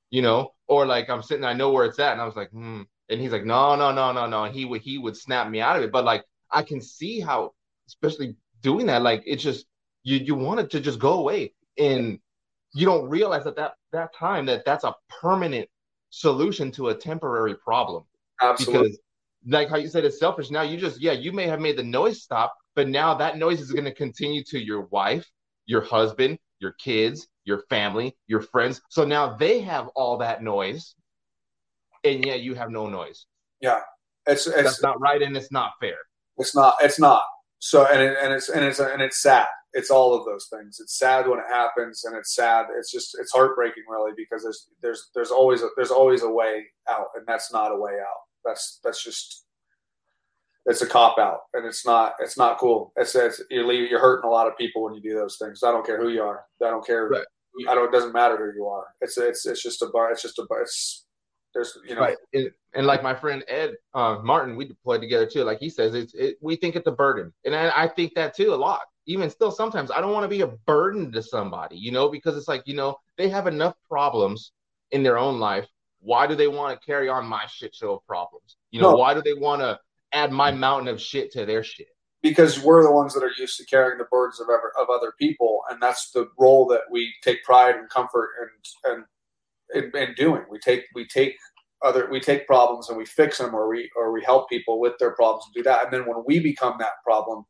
[0.09, 2.49] you know, or like I'm sitting, I know where it's at, and I was like,
[2.49, 2.81] hmm.
[3.09, 4.43] And he's like, no, no, no, no, no.
[4.45, 5.91] And he would he would snap me out of it.
[5.91, 7.53] But like I can see how,
[7.87, 9.65] especially doing that, like it's just
[10.03, 12.19] you you want it to just go away, and
[12.73, 15.67] you don't realize at that that time that that's a permanent
[16.09, 18.03] solution to a temporary problem.
[18.41, 18.83] Absolutely.
[18.83, 18.99] Because
[19.47, 20.51] like how you said it's selfish.
[20.51, 23.61] Now you just yeah you may have made the noise stop, but now that noise
[23.61, 25.29] is going to continue to your wife,
[25.65, 28.81] your husband, your kids, your family, your friends.
[28.89, 30.95] So now they have all that noise,
[32.03, 33.25] and yet you have no noise.
[33.61, 33.81] Yeah,
[34.25, 35.97] it's, it's that's not right, and it's not fair.
[36.37, 36.75] It's not.
[36.81, 37.23] It's not.
[37.59, 39.47] So and it, and it's and it's and it's sad.
[39.73, 40.79] It's all of those things.
[40.79, 42.67] It's sad when it happens, and it's sad.
[42.77, 46.65] It's just it's heartbreaking, really, because there's there's there's always a, there's always a way
[46.89, 48.21] out, and that's not a way out.
[48.45, 49.45] That's that's just
[50.65, 53.99] it's a cop out and it's not it's not cool it says you're leaving, you're
[53.99, 56.21] hurting a lot of people when you do those things i don't care who you
[56.21, 57.25] are i don't care right.
[57.67, 60.21] i don't it doesn't matter who you are it's it's it's just a bar it's
[60.21, 61.05] just a bar it's
[61.53, 62.17] there's you know right.
[62.33, 65.93] and, and like my friend ed uh, martin we deployed together too like he says
[65.93, 68.81] it's it, we think it's a burden and I, I think that too a lot
[69.05, 72.37] even still sometimes i don't want to be a burden to somebody you know because
[72.37, 74.51] it's like you know they have enough problems
[74.91, 75.67] in their own life
[76.01, 78.97] why do they want to carry on my shit show of problems you know no.
[78.97, 79.79] why do they want to
[80.13, 81.87] add my mountain of shit to their shit.
[82.21, 85.13] Because we're the ones that are used to carrying the burdens of ever, of other
[85.17, 89.05] people, and that's the role that we take pride and comfort and and
[89.73, 90.43] in, in doing.
[90.49, 91.35] We take we take
[91.83, 94.93] other we take problems and we fix them, or we or we help people with
[94.99, 95.85] their problems and do that.
[95.85, 97.45] And then when we become that problem,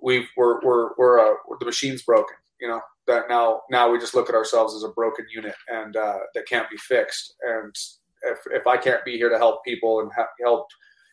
[0.00, 2.36] we we're we're we're uh, the machine's broken.
[2.60, 5.96] You know that now now we just look at ourselves as a broken unit and
[5.96, 7.34] uh, that can't be fixed.
[7.42, 7.74] And
[8.22, 10.66] if if I can't be here to help people and ha- help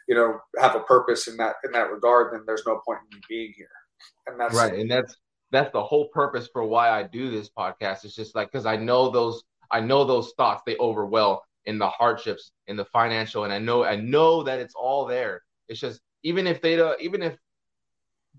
[0.07, 3.17] you know have a purpose in that in that regard, then there's no point in
[3.17, 3.69] me being here.
[4.27, 5.17] And that's right, and that's
[5.51, 8.05] that's the whole purpose for why I do this podcast.
[8.05, 11.87] It's just like because I know those I know those thoughts they overwhelm in the
[11.87, 15.43] hardships in the financial, and I know I know that it's all there.
[15.67, 17.37] It's just even if they don't even if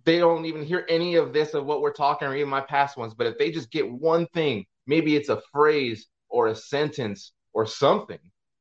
[0.05, 2.97] they don't even hear any of this of what we're talking or even my past
[2.97, 7.33] ones, but if they just get one thing, maybe it's a phrase or a sentence
[7.53, 8.19] or something,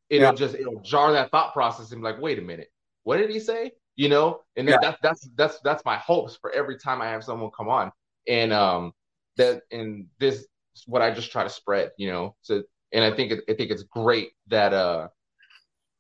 [0.10, 0.34] it'll yeah.
[0.34, 2.70] just it'll jar that thought process and be like, wait a minute,
[3.04, 3.72] what did he say?
[3.96, 4.78] You know, and yeah.
[4.82, 7.92] that's that's that's that's my hopes for every time I have someone come on,
[8.28, 8.92] and um,
[9.38, 10.48] that and this is
[10.86, 12.36] what I just try to spread, you know.
[12.42, 15.08] So, and I think it, I think it's great that uh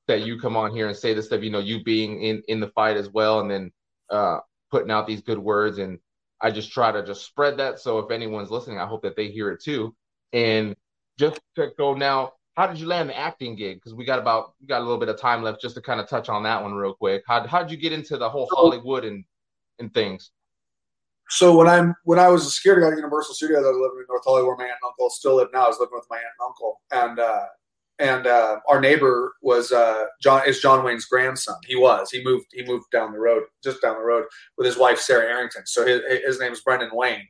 [0.07, 2.59] that you come on here and say this stuff, you know, you being in in
[2.59, 3.71] the fight as well, and then
[4.09, 4.39] uh
[4.71, 5.99] putting out these good words, and
[6.41, 7.79] I just try to just spread that.
[7.79, 9.95] So if anyone's listening, I hope that they hear it too,
[10.33, 10.75] and
[11.17, 13.77] just to go now how did you land the acting gig?
[13.77, 16.01] Because we got about we got a little bit of time left just to kind
[16.01, 17.23] of touch on that one real quick.
[17.27, 19.23] How how did you get into the whole Hollywood and
[19.79, 20.31] and things?
[21.29, 23.99] So when I'm when I was a security guard at Universal Studios, I was living
[23.99, 25.65] in North Hollywood where my aunt and uncle still live now.
[25.65, 27.45] I was living with my aunt and uncle, and uh,
[27.99, 31.57] and uh, our neighbor was uh, John is John Wayne's grandson.
[31.65, 34.25] He was he moved he moved down the road just down the road
[34.57, 35.63] with his wife Sarah Arrington.
[35.65, 37.27] So his his name is Brendan Wayne,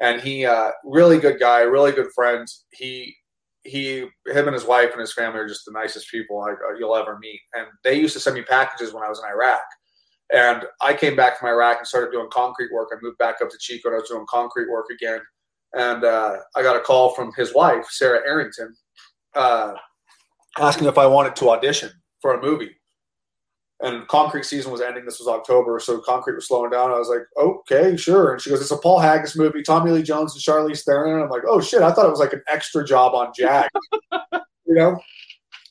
[0.00, 2.46] and he uh, really good guy, really good friend.
[2.70, 3.16] He
[3.62, 6.78] he, him and his wife and his family are just the nicest people I, uh,
[6.78, 7.40] you'll ever meet.
[7.54, 9.60] And they used to send me packages when I was in Iraq.
[10.34, 12.90] And I came back from Iraq and started doing concrete work.
[12.92, 15.20] I moved back up to Chico and I was doing concrete work again.
[15.72, 18.74] And uh, I got a call from his wife, Sarah Arrington,
[19.34, 19.74] uh,
[20.58, 22.80] asking if I wanted to audition for a movie
[23.82, 25.04] and concrete season was ending.
[25.04, 26.90] This was October, so concrete was slowing down.
[26.90, 28.32] I was like, okay, sure.
[28.32, 31.14] And she goes, it's a Paul Haggis movie, Tommy Lee Jones and Charlize Theron.
[31.14, 33.68] And I'm like, oh shit, I thought it was like an extra job on Jag.
[34.32, 35.00] you know,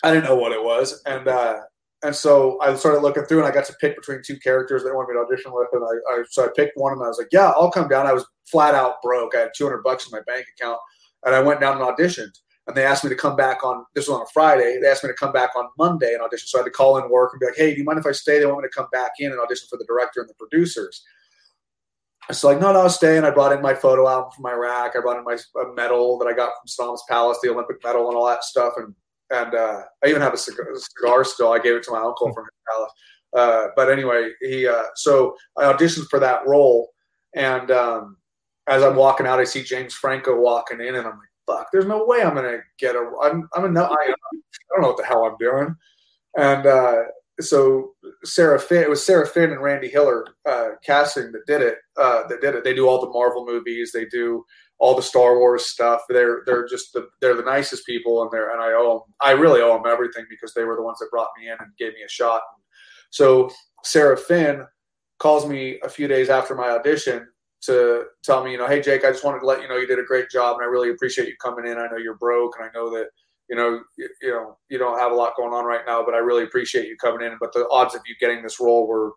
[0.03, 1.59] I didn't know what it was, and uh,
[2.03, 4.91] and so I started looking through, and I got to pick between two characters they
[4.91, 7.07] wanted me to audition with, and I, I so I picked one, of them and
[7.07, 8.07] I was like, yeah, I'll come down.
[8.07, 9.35] I was flat out broke.
[9.35, 10.79] I had 200 bucks in my bank account,
[11.25, 12.33] and I went down and auditioned
[12.69, 14.77] and they asked me to come back on this was on a Friday.
[14.79, 16.47] They asked me to come back on Monday and audition.
[16.47, 18.05] So I had to call in work and be like, "Hey, do you mind if
[18.05, 20.29] I stay?" They want me to come back in and audition for the director and
[20.29, 21.03] the producers.
[22.29, 23.17] It's like, no, no, stay.
[23.17, 24.95] And I brought in my photo album from Iraq.
[24.95, 25.35] I brought in my
[25.73, 28.73] medal that I got from Saddam's Palace, the Olympic medal, and all that stuff.
[28.77, 28.93] And
[29.31, 31.51] and uh, I even have a cigar, a cigar, still.
[31.51, 32.91] I gave it to my uncle from his palace.
[33.35, 36.89] Uh, but anyway, he uh, so I auditioned for that role,
[37.35, 38.17] and um,
[38.67, 41.67] as I'm walking out, I see James Franco walking in, and I'm like, "Fuck!
[41.71, 43.11] There's no way I'm gonna get a.
[43.21, 43.83] I'm I'm no.
[43.83, 44.13] I, I
[44.71, 45.75] don't know what the hell I'm doing."
[46.37, 47.03] And uh,
[47.39, 51.77] so Sarah Finn, it was Sarah Finn and Randi Hiller uh, casting that did it.
[51.97, 52.63] Uh, that did it.
[52.63, 53.91] They do all the Marvel movies.
[53.91, 54.43] They do
[54.79, 56.01] all the Star Wars stuff.
[56.09, 59.15] They're they're just the they're the nicest people, and they're and I owe them.
[59.21, 61.69] I really owe them everything because they were the ones that brought me in and
[61.77, 62.41] gave me a shot.
[63.11, 63.49] So
[63.83, 64.65] Sarah Finn
[65.19, 67.27] calls me a few days after my audition
[67.61, 69.87] to tell me, you know, hey Jake, I just wanted to let you know you
[69.87, 71.77] did a great job, and I really appreciate you coming in.
[71.77, 73.07] I know you're broke, and I know that
[73.49, 76.13] you know you, you know you don't have a lot going on right now, but
[76.13, 77.37] I really appreciate you coming in.
[77.39, 79.11] But the odds of you getting this role were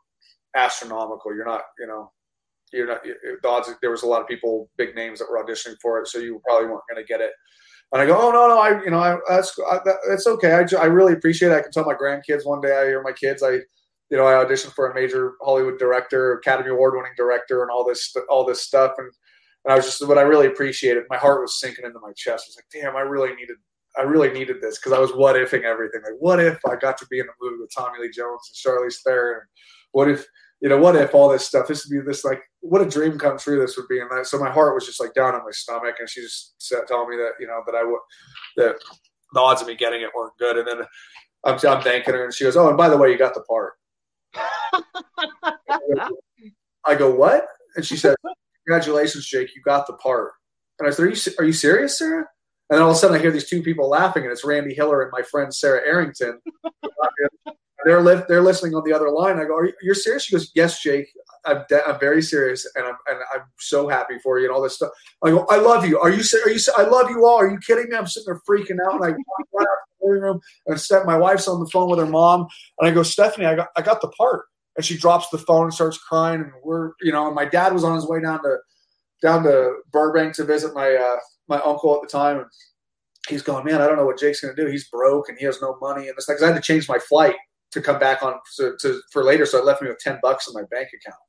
[0.57, 1.35] astronomical.
[1.35, 2.11] You're not, you know,
[2.73, 3.70] you're not the odds.
[3.81, 6.41] There was a lot of people, big names that were auditioning for it, so you
[6.45, 7.33] probably weren't going to get it.
[7.93, 10.53] And I go, oh no, no, I, you know, I, that's I, that's okay.
[10.53, 11.55] I, I really appreciate it.
[11.55, 13.43] I can tell my grandkids one day I hear my kids.
[13.43, 13.51] I,
[14.11, 17.85] you know, I auditioned for a major Hollywood director, Academy Award winning director, and all
[17.87, 18.93] this all this stuff.
[18.97, 19.11] And,
[19.64, 21.05] and I was just, what I really appreciated.
[21.11, 22.47] My heart was sinking into my chest.
[22.47, 23.57] I was like, damn, I really needed
[23.99, 26.01] I really needed this because I was what ifing everything.
[26.03, 28.75] Like, what if I got to be in a movie with Tommy Lee Jones and
[28.75, 29.43] Charlize Theron?
[29.93, 30.27] What if
[30.62, 33.19] you know, what if all this stuff, this would be this like, what a dream
[33.19, 34.01] come true this would be.
[34.01, 35.97] And that, so my heart was just like down on my stomach.
[35.99, 38.01] And she just said, telling me that, you know, that I would,
[38.57, 38.77] that
[39.33, 40.57] the odds of me getting it weren't good.
[40.57, 40.87] And then
[41.45, 43.43] I'm, I'm thanking her and she goes, Oh, and by the way, you got the
[43.43, 43.75] part.
[46.85, 47.47] I go, what?
[47.77, 48.17] And she said,
[48.67, 50.33] congratulations, Jake, you got the part.
[50.79, 52.27] And I said, are you, are you serious, Sarah?
[52.71, 54.75] And then all of a sudden I hear these two people laughing and it's Randi
[54.75, 56.41] Hiller and my friend Sarah Arrington
[57.85, 59.39] they're li- they're listening on the other line.
[59.39, 60.24] I go, Are you serious?
[60.24, 61.09] She goes, Yes, Jake.
[61.45, 64.62] I'm de- I'm very serious, and I'm and I'm so happy for you and all
[64.62, 64.91] this stuff.
[65.24, 65.99] I go, I love you.
[65.99, 66.61] Are you are you?
[66.76, 67.37] I love you all.
[67.37, 67.97] Are you kidding me?
[67.97, 69.16] I'm sitting there freaking out, and I right
[69.61, 69.66] out
[70.01, 72.47] the living room, and Steph, my wife's on the phone with her mom,
[72.78, 75.64] and I go, Stephanie, I got I got the part, and she drops the phone
[75.64, 78.59] and starts crying, and we're you know, my dad was on his way down to
[79.20, 81.16] down to Burbank to visit my uh,
[81.49, 82.47] my uncle at the time, and
[83.28, 84.70] he's going, man, I don't know what Jake's going to do.
[84.70, 86.99] He's broke and he has no money, and this because I had to change my
[86.99, 87.35] flight
[87.73, 89.47] to come back on to, to, for later.
[89.47, 91.20] So it left me with 10 bucks in my bank account.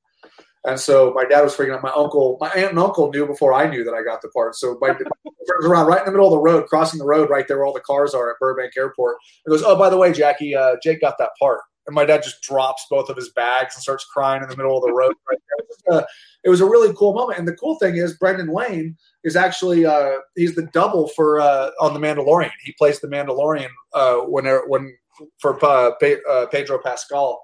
[0.66, 1.84] And so my dad was freaking out.
[1.84, 4.56] My uncle, my aunt and uncle knew before I knew that I got the part.
[4.56, 4.89] So my
[5.26, 7.66] was around right in the middle of the road, crossing the road right there where
[7.66, 9.18] all the cars are at Burbank Airport.
[9.46, 11.60] It goes, oh, by the way, Jackie, uh, Jake got that part.
[11.86, 14.78] And my dad just drops both of his bags and starts crying in the middle
[14.78, 15.14] of the road.
[15.30, 15.38] Right.
[15.60, 16.08] It, was a,
[16.46, 17.39] it was a really cool moment.
[17.39, 21.72] And the cool thing is, Brendan Wayne is actually uh, he's the double for uh,
[21.82, 22.52] on the Mandalorian.
[22.64, 24.96] He plays the Mandalorian uh, when when
[25.39, 25.91] for uh,
[26.30, 27.41] uh, Pedro Pascal.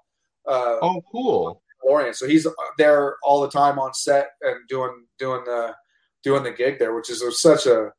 [0.47, 1.61] Uh, oh, cool.
[2.11, 2.45] So he's
[2.77, 5.73] there all the time on set and doing doing the
[6.23, 7.91] doing the gig there, which is such a.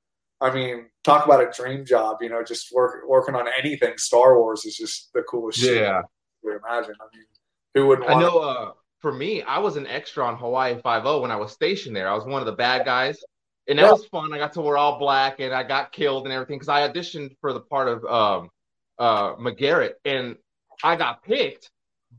[0.42, 2.18] I mean, talk about a dream job.
[2.20, 5.70] You know, just work, working on anything Star Wars is just the coolest yeah.
[5.70, 6.04] shit.
[6.42, 6.94] You imagine.
[7.00, 7.26] I mean,
[7.74, 8.08] who wouldn't?
[8.08, 8.38] I know.
[8.38, 11.96] Uh, for me, I was an extra on Hawaii Five O when I was stationed
[11.96, 12.08] there.
[12.08, 13.18] I was one of the bad guys,
[13.68, 13.92] and that yeah.
[13.92, 14.32] was fun.
[14.32, 17.36] I got to wear all black, and I got killed and everything because I auditioned
[17.40, 18.50] for the part of um,
[19.00, 20.36] uh, McGarrett, and
[20.84, 21.70] I got picked,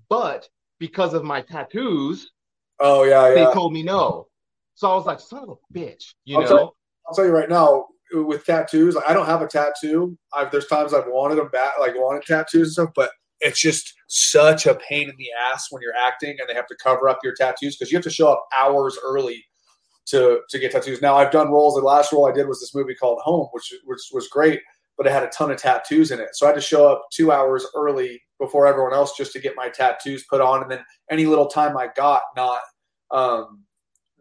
[0.09, 2.31] but because of my tattoos,
[2.79, 4.27] oh yeah, yeah, they told me no.
[4.73, 6.47] So I was like, son of a bitch, you I'll know.
[6.47, 6.75] Tell
[7.07, 10.17] I'll tell you right now, with tattoos, I don't have a tattoo.
[10.33, 13.11] I've there's times I've wanted them back, like wanted tattoos and stuff, but
[13.41, 16.75] it's just such a pain in the ass when you're acting and they have to
[16.75, 19.45] cover up your tattoos because you have to show up hours early
[20.07, 21.01] to to get tattoos.
[21.01, 21.75] Now I've done roles.
[21.75, 24.61] The last role I did was this movie called Home, which which was great
[25.01, 26.29] but it had a ton of tattoos in it.
[26.33, 29.55] So I had to show up two hours early before everyone else just to get
[29.55, 32.59] my tattoos put on, and then any little time I got not
[33.09, 33.63] um,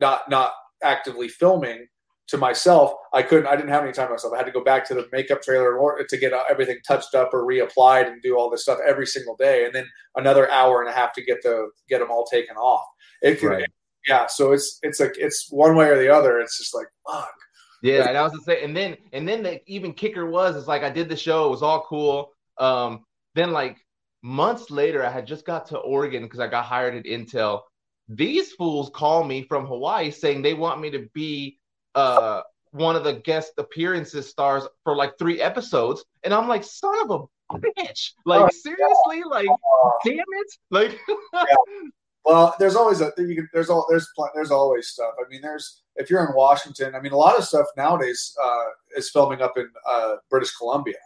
[0.01, 0.53] not not
[0.83, 1.87] actively filming
[2.29, 3.47] to myself, I couldn't.
[3.47, 4.33] I didn't have any time myself.
[4.33, 5.77] I had to go back to the makeup trailer
[6.09, 9.37] to get uh, everything touched up or reapplied and do all this stuff every single
[9.37, 12.57] day, and then another hour and a half to get the get them all taken
[12.57, 12.87] off.
[13.21, 13.67] It can, right.
[14.09, 14.29] yeah.
[14.29, 16.41] So it's it's like it's one way or the other.
[16.41, 17.35] It's just like fuck.
[17.83, 20.69] Yeah, and I was to say, and then and then the even kicker was it's
[20.69, 22.33] like I did the show, it was all cool.
[22.59, 23.05] Um,
[23.35, 23.79] then like
[24.23, 27.63] months later, I had just got to Oregon because I got hired at Intel.
[28.09, 31.59] These fools call me from Hawaii saying they want me to be
[31.95, 37.11] uh one of the guest appearances stars for like three episodes, and I'm like, son
[37.11, 38.13] of a bitch!
[38.27, 39.49] Like oh, seriously, like
[40.05, 40.53] damn it!
[40.71, 40.99] Like.
[42.25, 45.15] Well, there's always a you can, there's all there's there's always stuff.
[45.19, 48.67] I mean, there's if you're in Washington, I mean, a lot of stuff nowadays uh,
[48.97, 50.97] is filming up in uh, British Columbia,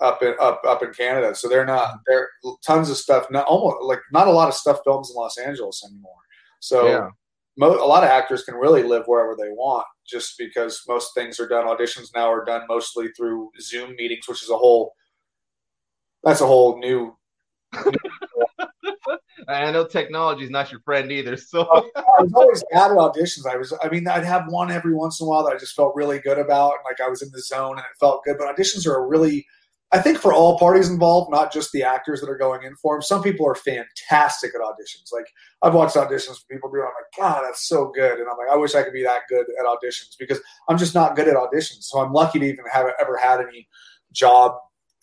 [0.00, 1.34] up in up up in Canada.
[1.34, 2.30] So they're not there.
[2.66, 3.26] Tons of stuff.
[3.30, 6.12] Not almost like not a lot of stuff films in Los Angeles anymore.
[6.60, 7.08] So yeah.
[7.56, 11.38] mo- a lot of actors can really live wherever they want, just because most things
[11.40, 11.66] are done.
[11.66, 14.94] Auditions now are done mostly through Zoom meetings, which is a whole.
[16.24, 17.16] That's a whole new.
[19.48, 21.36] I know technology is not your friend either.
[21.36, 21.62] So
[21.96, 23.46] I was always bad at auditions.
[23.46, 25.74] I was, I mean, I'd have one every once in a while that I just
[25.74, 28.36] felt really good about, and like I was in the zone and it felt good.
[28.38, 29.46] But auditions are a really
[29.94, 32.94] I think for all parties involved, not just the actors that are going in for
[32.94, 33.02] them.
[33.02, 35.12] Some people are fantastic at auditions.
[35.12, 35.26] Like
[35.60, 36.78] I've watched auditions for people do.
[36.78, 39.22] I'm like, God, that's so good, and I'm like, I wish I could be that
[39.28, 41.82] good at auditions because I'm just not good at auditions.
[41.82, 43.68] So I'm lucky to even have ever had any
[44.12, 44.54] job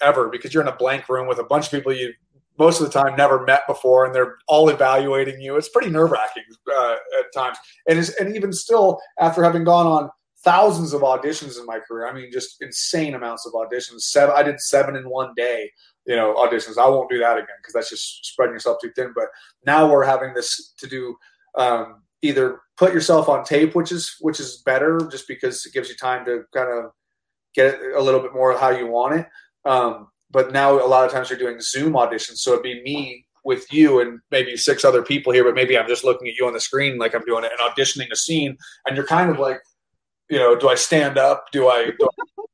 [0.02, 2.14] ever because you're in a blank room with a bunch of people you
[2.60, 6.44] most of the time never met before and they're all evaluating you it's pretty nerve-wracking
[6.78, 7.58] uh, at times
[7.88, 10.10] and, and even still after having gone on
[10.44, 12.08] thousands of auditions in my career.
[12.08, 14.02] I mean, just insane amounts of auditions.
[14.02, 15.72] Seven, I did seven in one day.
[16.06, 16.78] You know, auditions.
[16.78, 19.12] I won't do that again because that's just spreading yourself too thin.
[19.14, 19.26] But
[19.66, 21.16] now we're having this to do
[21.56, 25.90] um, either put yourself on tape, which is which is better, just because it gives
[25.90, 26.92] you time to kind of
[27.54, 29.28] get a little bit more how you want it.
[29.66, 33.26] Um, but now a lot of times you're doing Zoom auditions, so it'd be me
[33.46, 36.46] with you and maybe six other people here, but maybe I'm just looking at you
[36.46, 39.40] on the screen like I'm doing it and auditioning a scene, and you're kind of
[39.40, 39.62] like
[40.30, 41.46] you know, do I stand up?
[41.52, 41.92] Do I?
[42.00, 42.08] Do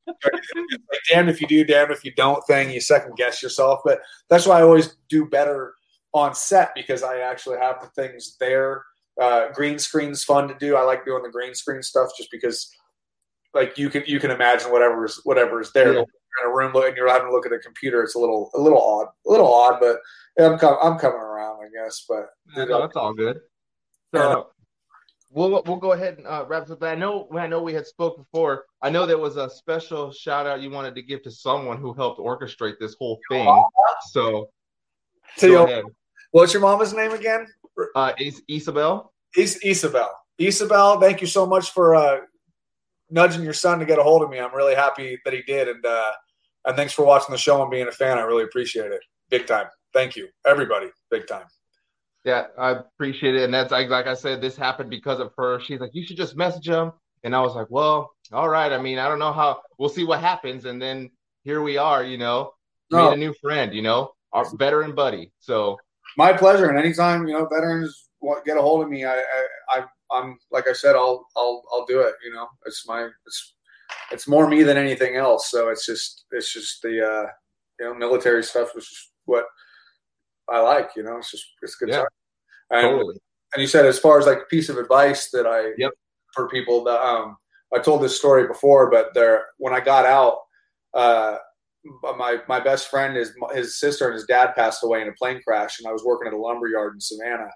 [0.07, 2.71] I like, damn if you do, damn if you don't thing.
[2.71, 3.99] You second guess yourself, but
[4.29, 5.73] that's why I always do better
[6.13, 8.83] on set because I actually have the things there.
[9.21, 10.75] Uh, green screen's fun to do.
[10.75, 12.69] I like doing the green screen stuff just because,
[13.53, 15.93] like, you can you can imagine whatever's whatever's there.
[15.95, 16.03] Yeah.
[16.43, 18.03] In a room and you're having to look at a computer.
[18.03, 19.97] It's a little a little odd, a little odd, but
[20.37, 22.05] yeah, I'm com- I'm coming around, I guess.
[22.07, 23.39] But yeah, no, that's all good.
[24.13, 24.49] So,
[25.31, 26.81] we'll we'll go ahead and uh, wrap up.
[26.83, 28.65] I know I know we had spoke before.
[28.81, 31.93] I know there was a special shout out you wanted to give to someone who
[31.93, 33.45] helped orchestrate this whole thing.
[34.09, 34.49] So,
[35.37, 35.83] so go ahead.
[36.31, 37.47] What's your mama's name again?
[37.95, 39.13] Uh, Is- Isabel.
[39.37, 40.11] Is- Isabel.
[40.37, 42.17] Isabel, thank you so much for uh,
[43.09, 44.39] nudging your son to get a hold of me.
[44.39, 46.11] I'm really happy that he did, and uh,
[46.65, 48.17] and thanks for watching the show and being a fan.
[48.17, 49.67] I really appreciate it, big time.
[49.93, 51.45] Thank you, everybody, big time.
[52.25, 53.43] Yeah, I appreciate it.
[53.43, 55.59] And that's like, like I said, this happened because of her.
[55.59, 56.91] She's like, you should just message him.
[57.23, 58.71] And I was like, well, all right.
[58.71, 60.65] I mean, I don't know how we'll see what happens.
[60.65, 61.11] And then
[61.43, 62.51] here we are, you know,
[62.91, 62.97] no.
[62.97, 63.15] made a oh.
[63.27, 65.31] new friend, you know, our veteran buddy.
[65.39, 65.77] So
[66.17, 66.67] my pleasure.
[66.67, 68.09] And anytime, you know, veterans
[68.45, 69.17] get a hold of me, I,
[69.69, 72.15] I, I am like I said, I'll, I'll, I'll do it.
[72.23, 73.54] You know, it's my, it's,
[74.11, 75.49] it's more me than anything else.
[75.51, 77.27] So it's just, it's just the, uh,
[77.79, 79.45] you know, military stuff, which is what
[80.49, 80.91] I like.
[80.95, 81.89] You know, it's just it's good.
[81.89, 82.03] Yeah,
[82.69, 83.17] and, totally.
[83.53, 85.91] And you said as far as like a piece of advice that I yep.
[86.33, 87.37] for people that um
[87.73, 90.37] I told this story before, but there when I got out,
[90.93, 91.37] uh,
[92.17, 95.41] my my best friend his his sister and his dad passed away in a plane
[95.45, 97.51] crash, and I was working at a lumber yard in Savannah.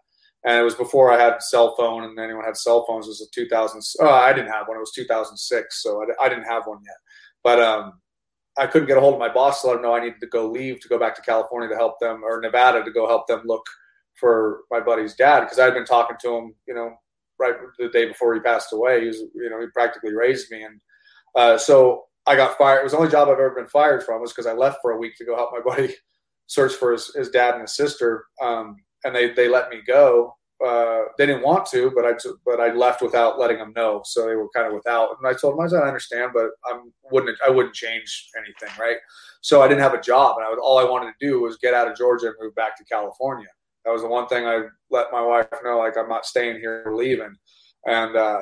[0.46, 3.08] And it was before I had cell phone, and anyone had cell phones.
[3.08, 3.82] It was a 2000.
[4.02, 4.78] Oh, I didn't have one.
[4.78, 6.96] It was 2006, so I, I didn't have one yet.
[7.44, 7.94] But um,
[8.58, 10.28] I couldn't get a hold of my boss to let him know I needed to
[10.28, 13.28] go leave to go back to California to help them or Nevada to go help
[13.28, 13.66] them look
[14.16, 16.92] for my buddy's dad because I had been talking to him, you know,
[17.40, 19.02] right the day before he passed away.
[19.02, 20.80] He was, you know, he practically raised me, and
[21.36, 22.80] uh, so I got fired.
[22.80, 24.92] It was the only job I've ever been fired from was because I left for
[24.92, 25.94] a week to go help my buddy
[26.48, 30.36] search for his, his dad and his sister, um, and they they let me go
[30.66, 32.14] uh, they didn't want to, but I
[32.46, 35.16] but I left without letting them know, so they were kind of without.
[35.18, 36.80] And I told them I said I understand, but I
[37.12, 38.98] wouldn't I wouldn't change anything, right?
[39.42, 41.58] So I didn't have a job, and I was all I wanted to do was
[41.58, 43.48] get out of Georgia and move back to California.
[43.86, 46.84] That was the one thing I let my wife know, like I'm not staying here,
[46.86, 47.38] or leaving,
[47.86, 48.42] and uh,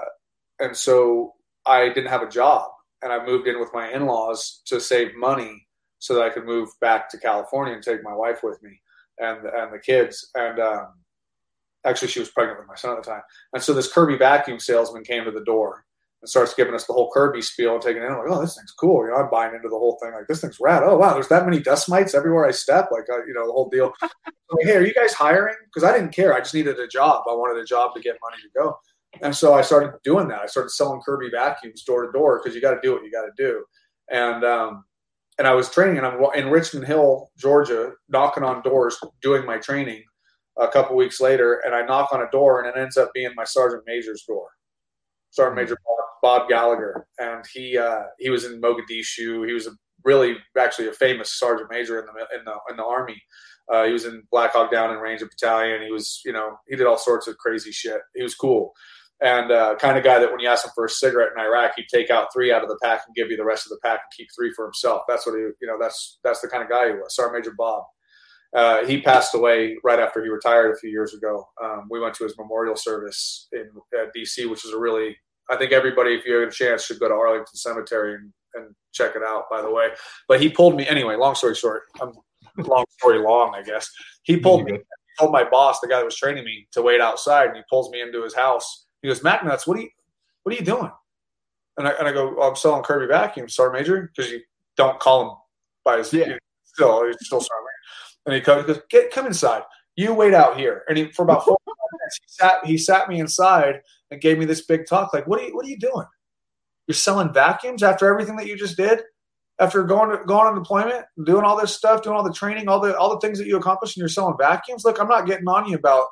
[0.60, 1.36] and so
[1.68, 2.68] I didn't have a job,
[3.04, 5.68] and I moved in with my in-laws to save money
[6.00, 8.80] so that I could move back to California and take my wife with me
[9.20, 10.60] and and the kids and.
[10.60, 10.88] Um,
[11.86, 13.22] Actually, she was pregnant with my son at the time.
[13.54, 15.86] And so this Kirby vacuum salesman came to the door
[16.22, 18.12] and starts giving us the whole Kirby spiel and taking it in.
[18.12, 19.06] I'm like, oh, this thing's cool.
[19.06, 20.12] You know, I'm buying into the whole thing.
[20.12, 20.84] Like, this thing's rad.
[20.84, 22.90] Oh, wow, there's that many dust mites everywhere I step.
[22.92, 23.94] Like, uh, you know, the whole deal.
[24.02, 25.56] like, hey, are you guys hiring?
[25.66, 26.34] Because I didn't care.
[26.34, 27.24] I just needed a job.
[27.30, 28.78] I wanted a job to get money to go.
[29.22, 30.42] And so I started doing that.
[30.42, 33.12] I started selling Kirby vacuums door to door because you got to do what you
[33.12, 33.64] got to do.
[34.12, 34.84] And um,
[35.38, 39.58] and I was training, and I'm in Richmond Hill, Georgia, knocking on doors, doing my
[39.58, 40.04] training
[40.58, 43.32] a couple weeks later, and I knock on a door, and it ends up being
[43.36, 44.48] my sergeant major's door.
[45.30, 45.64] Sergeant hmm.
[45.64, 49.46] Major Bob, Bob Gallagher, and he uh, he was in Mogadishu.
[49.46, 49.72] He was a
[50.04, 53.22] really actually a famous sergeant major in the in the in the army.
[53.72, 55.84] Uh, he was in Black Hawk Down and Ranger Battalion.
[55.84, 58.02] He was you know he did all sorts of crazy shit.
[58.16, 58.74] He was cool
[59.22, 61.74] and uh, kind of guy that when you ask him for a cigarette in Iraq,
[61.76, 63.80] he'd take out three out of the pack and give you the rest of the
[63.84, 65.04] pack and keep three for himself.
[65.08, 67.56] That's what he, you know, that's that's the kind of guy he was, Sergeant Major
[67.58, 67.84] Bob.
[68.56, 71.48] uh, he passed away right after he retired a few years ago.
[71.64, 73.70] Um, we went to his memorial service in
[74.16, 75.18] DC, which is a really
[75.50, 78.76] I think everybody, if you have a chance, should go to Arlington Cemetery and, and
[78.94, 79.46] check it out.
[79.50, 79.90] By the way,
[80.28, 81.16] but he pulled me anyway.
[81.16, 82.14] Long story short, um,
[82.58, 83.90] long story long, I guess.
[84.24, 84.80] He pulled me.
[85.20, 87.90] Told my boss, the guy that was training me, to wait outside, and he pulls
[87.90, 88.87] me into his house.
[89.02, 89.90] He goes, "Mac Nuts, what are you,
[90.44, 90.92] what are you doing?"
[91.78, 94.42] And I, and I go, oh, "I'm selling Kirby vacuums, Sergeant Major, because you
[94.76, 95.38] don't call him
[95.86, 96.38] by his yeah.
[96.64, 99.64] still he's still Sergeant Major." And he comes, he goes, "Get come inside.
[99.96, 103.20] You wait out here." And he, for about four minutes, he sat he sat me
[103.20, 103.82] inside
[104.12, 106.08] and gave me this big talk like, "What are you what are you doing?
[106.88, 109.02] You're selling vacuums after everything that you just did?"
[109.60, 112.80] after going to, going on deployment, doing all this stuff, doing all the training, all
[112.80, 114.86] the all the things that you accomplished, and you're selling vacuums.
[114.86, 116.08] Look, I'm not getting on you about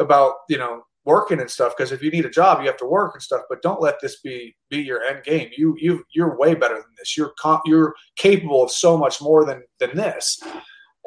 [0.00, 2.86] about you know working and stuff because if you need a job, you have to
[2.86, 3.42] work and stuff.
[3.48, 5.48] But don't let this be be your end game.
[5.56, 7.16] You you you're way better than this.
[7.16, 7.32] You're
[7.64, 10.38] you're capable of so much more than than this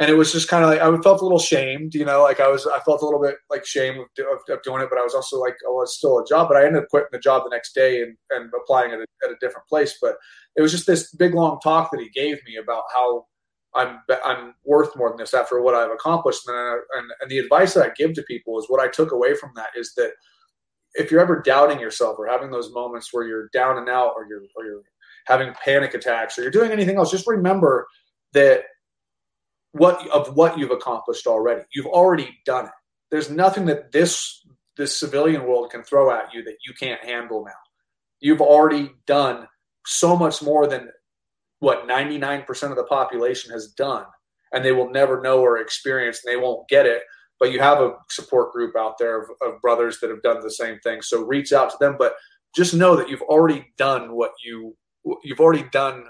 [0.01, 2.39] and it was just kind of like I felt a little shamed, you know, like
[2.39, 4.97] I was I felt a little bit like shame of, of, of, doing it, but
[4.97, 6.47] I was also like, oh, it's still a job.
[6.47, 9.05] But I ended up quitting the job the next day and, and applying at a,
[9.23, 9.99] at a different place.
[10.01, 10.15] But
[10.55, 13.25] it was just this big long talk that he gave me about how
[13.75, 16.47] I'm I'm worth more than this after what I've accomplished.
[16.47, 19.35] And, and and the advice that I give to people is what I took away
[19.35, 20.11] from that is that
[20.93, 24.25] if you're ever doubting yourself or having those moments where you're down and out or
[24.27, 24.83] you're or you're
[25.25, 27.87] having panic attacks or you're doing anything else, just remember
[28.33, 28.63] that
[29.71, 31.63] what of what you've accomplished already.
[31.73, 32.71] You've already done it.
[33.09, 34.45] There's nothing that this
[34.77, 37.51] this civilian world can throw at you that you can't handle now.
[38.19, 39.47] You've already done
[39.85, 40.89] so much more than
[41.61, 44.05] what 99% of the population has done
[44.53, 47.03] and they will never know or experience and they won't get it
[47.39, 50.51] but you have a support group out there of, of brothers that have done the
[50.51, 52.13] same thing so reach out to them but
[52.55, 54.75] just know that you've already done what you
[55.23, 56.03] you've already done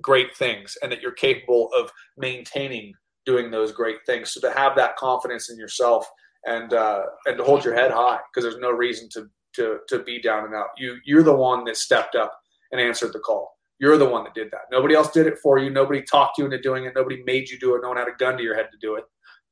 [0.00, 2.94] great things and that you're capable of maintaining
[3.26, 4.32] doing those great things.
[4.32, 6.08] So to have that confidence in yourself
[6.46, 10.02] and uh, and to hold your head high because there's no reason to to to
[10.02, 10.68] be down and out.
[10.78, 12.32] You you're the one that stepped up
[12.72, 13.56] and answered the call.
[13.80, 14.66] You're the one that did that.
[14.70, 15.70] Nobody else did it for you.
[15.70, 16.92] Nobody talked you into doing it.
[16.94, 17.80] Nobody made you do it.
[17.82, 19.04] No one had a gun to your head to do it.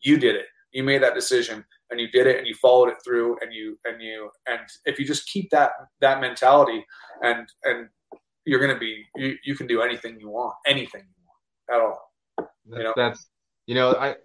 [0.03, 0.45] You did it.
[0.73, 3.79] You made that decision and you did it and you followed it through and you
[3.87, 5.73] and you and if you just keep that
[6.03, 6.85] that mentality
[7.23, 7.89] and and
[8.45, 11.87] you're going to be you, you can do anything you want, anything you want at
[11.87, 12.13] all.
[12.71, 12.93] You know?
[12.97, 13.29] That's
[13.67, 14.17] you know I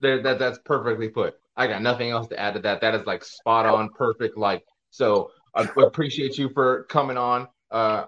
[0.00, 1.34] that that's perfectly put.
[1.56, 2.80] I got nothing else to add to that.
[2.80, 4.36] That is like spot on, perfect.
[4.36, 7.48] Like so, I appreciate you for coming on.
[7.70, 8.04] Uh,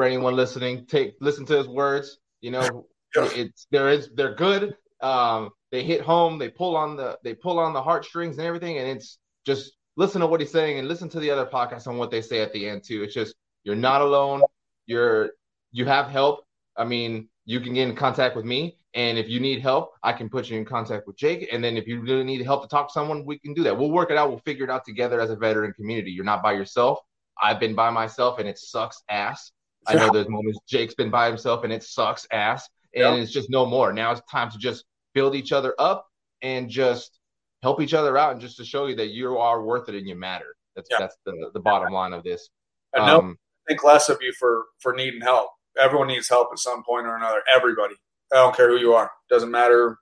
[0.00, 2.18] for anyone listening, take listen to his words.
[2.40, 4.74] You know, it's there is they're good.
[5.02, 6.38] Um, they hit home.
[6.38, 8.78] They pull on the they pull on the heartstrings and everything.
[8.78, 11.98] And it's just listen to what he's saying and listen to the other podcasts on
[11.98, 13.02] what they say at the end too.
[13.02, 14.40] It's just you're not alone
[14.86, 15.32] you're
[15.70, 16.46] you have help.
[16.78, 18.78] I mean, you can get in contact with me.
[18.94, 21.48] And if you need help, I can put you in contact with Jake.
[21.52, 23.78] And then if you really need help to talk to someone, we can do that.
[23.78, 24.30] We'll work it out.
[24.30, 26.10] We'll figure it out together as a veteran community.
[26.10, 26.98] You're not by yourself.
[27.40, 29.52] I've been by myself and it sucks ass.
[29.86, 32.68] I know there's moments Jake's been by himself and it sucks ass.
[32.94, 33.22] And yep.
[33.22, 33.92] it's just no more.
[33.92, 36.06] Now it's time to just build each other up
[36.42, 37.20] and just
[37.62, 40.08] help each other out and just to show you that you are worth it and
[40.08, 40.56] you matter.
[40.74, 41.00] That's yep.
[41.00, 42.48] that's the, the bottom line of this.
[42.96, 43.34] Um, no,
[43.68, 45.50] think less of you for for needing help.
[45.80, 47.42] Everyone needs help at some point or another.
[47.54, 47.94] Everybody.
[48.32, 49.10] I don't care who you are.
[49.28, 49.98] Doesn't matter.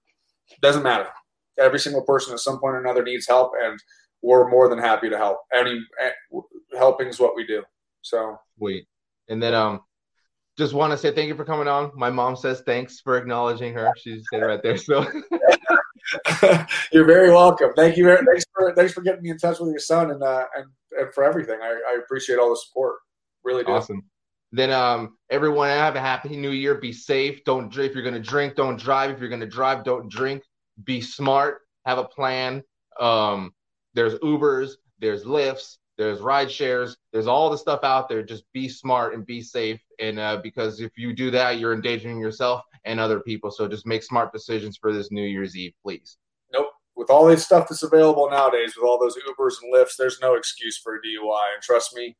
[0.63, 1.09] Doesn't matter.
[1.59, 3.79] Every single person at some point or another needs help, and
[4.23, 5.39] we're more than happy to help.
[5.53, 6.11] Any eh,
[6.77, 7.63] helping is what we do.
[8.03, 8.87] So sweet.
[9.29, 9.81] And then um,
[10.57, 11.93] just want to say thank you for coming on.
[11.95, 13.93] My mom says thanks for acknowledging her.
[13.97, 14.77] She's sitting right there.
[14.77, 15.07] So
[16.93, 17.71] you're very welcome.
[17.77, 18.05] Thank you.
[18.05, 20.67] Very, Thanks for thanks for getting me in touch with your son and uh, and
[20.99, 21.61] and for everything.
[21.63, 22.97] I, I appreciate all the support.
[23.45, 23.73] Really do.
[23.73, 24.03] Awesome.
[24.51, 26.77] Then um, everyone have a happy new year.
[26.77, 27.45] Be safe.
[27.45, 29.11] Don't if you're gonna drink, don't drive.
[29.11, 30.43] If you're gonna drive, don't drink.
[30.85, 31.61] Be smart.
[31.85, 32.63] Have a plan.
[32.99, 33.53] Um,
[33.95, 38.23] there's Ubers, there's Lyfts, there's ride shares, there's all the stuff out there.
[38.23, 39.81] Just be smart and be safe.
[39.99, 43.51] And uh, because if you do that, you're endangering yourself and other people.
[43.51, 46.17] So just make smart decisions for this New Year's Eve, please.
[46.53, 46.69] Nope.
[46.97, 50.35] With all this stuff that's available nowadays, with all those Ubers and Lyfts, there's no
[50.35, 51.55] excuse for a DUI.
[51.55, 52.17] And trust me,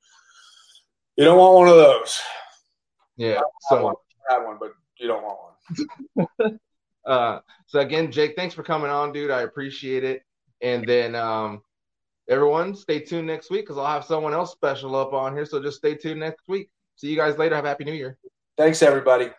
[1.17, 2.19] you don't want one of those.
[3.17, 3.41] Yeah.
[3.69, 3.95] So one,
[4.29, 5.39] I one, but you don't want
[6.37, 6.59] one.
[7.07, 9.31] uh, so again, Jake, thanks for coming on, dude.
[9.31, 10.23] I appreciate it.
[10.61, 11.63] And then um,
[12.29, 15.47] everyone, stay tuned next week because I'll have someone else special up on here.
[15.47, 16.71] So just stay tuned next week.
[16.97, 17.55] See you guys later.
[17.55, 18.19] Have a happy New Year.
[18.57, 19.31] Thanks, everybody.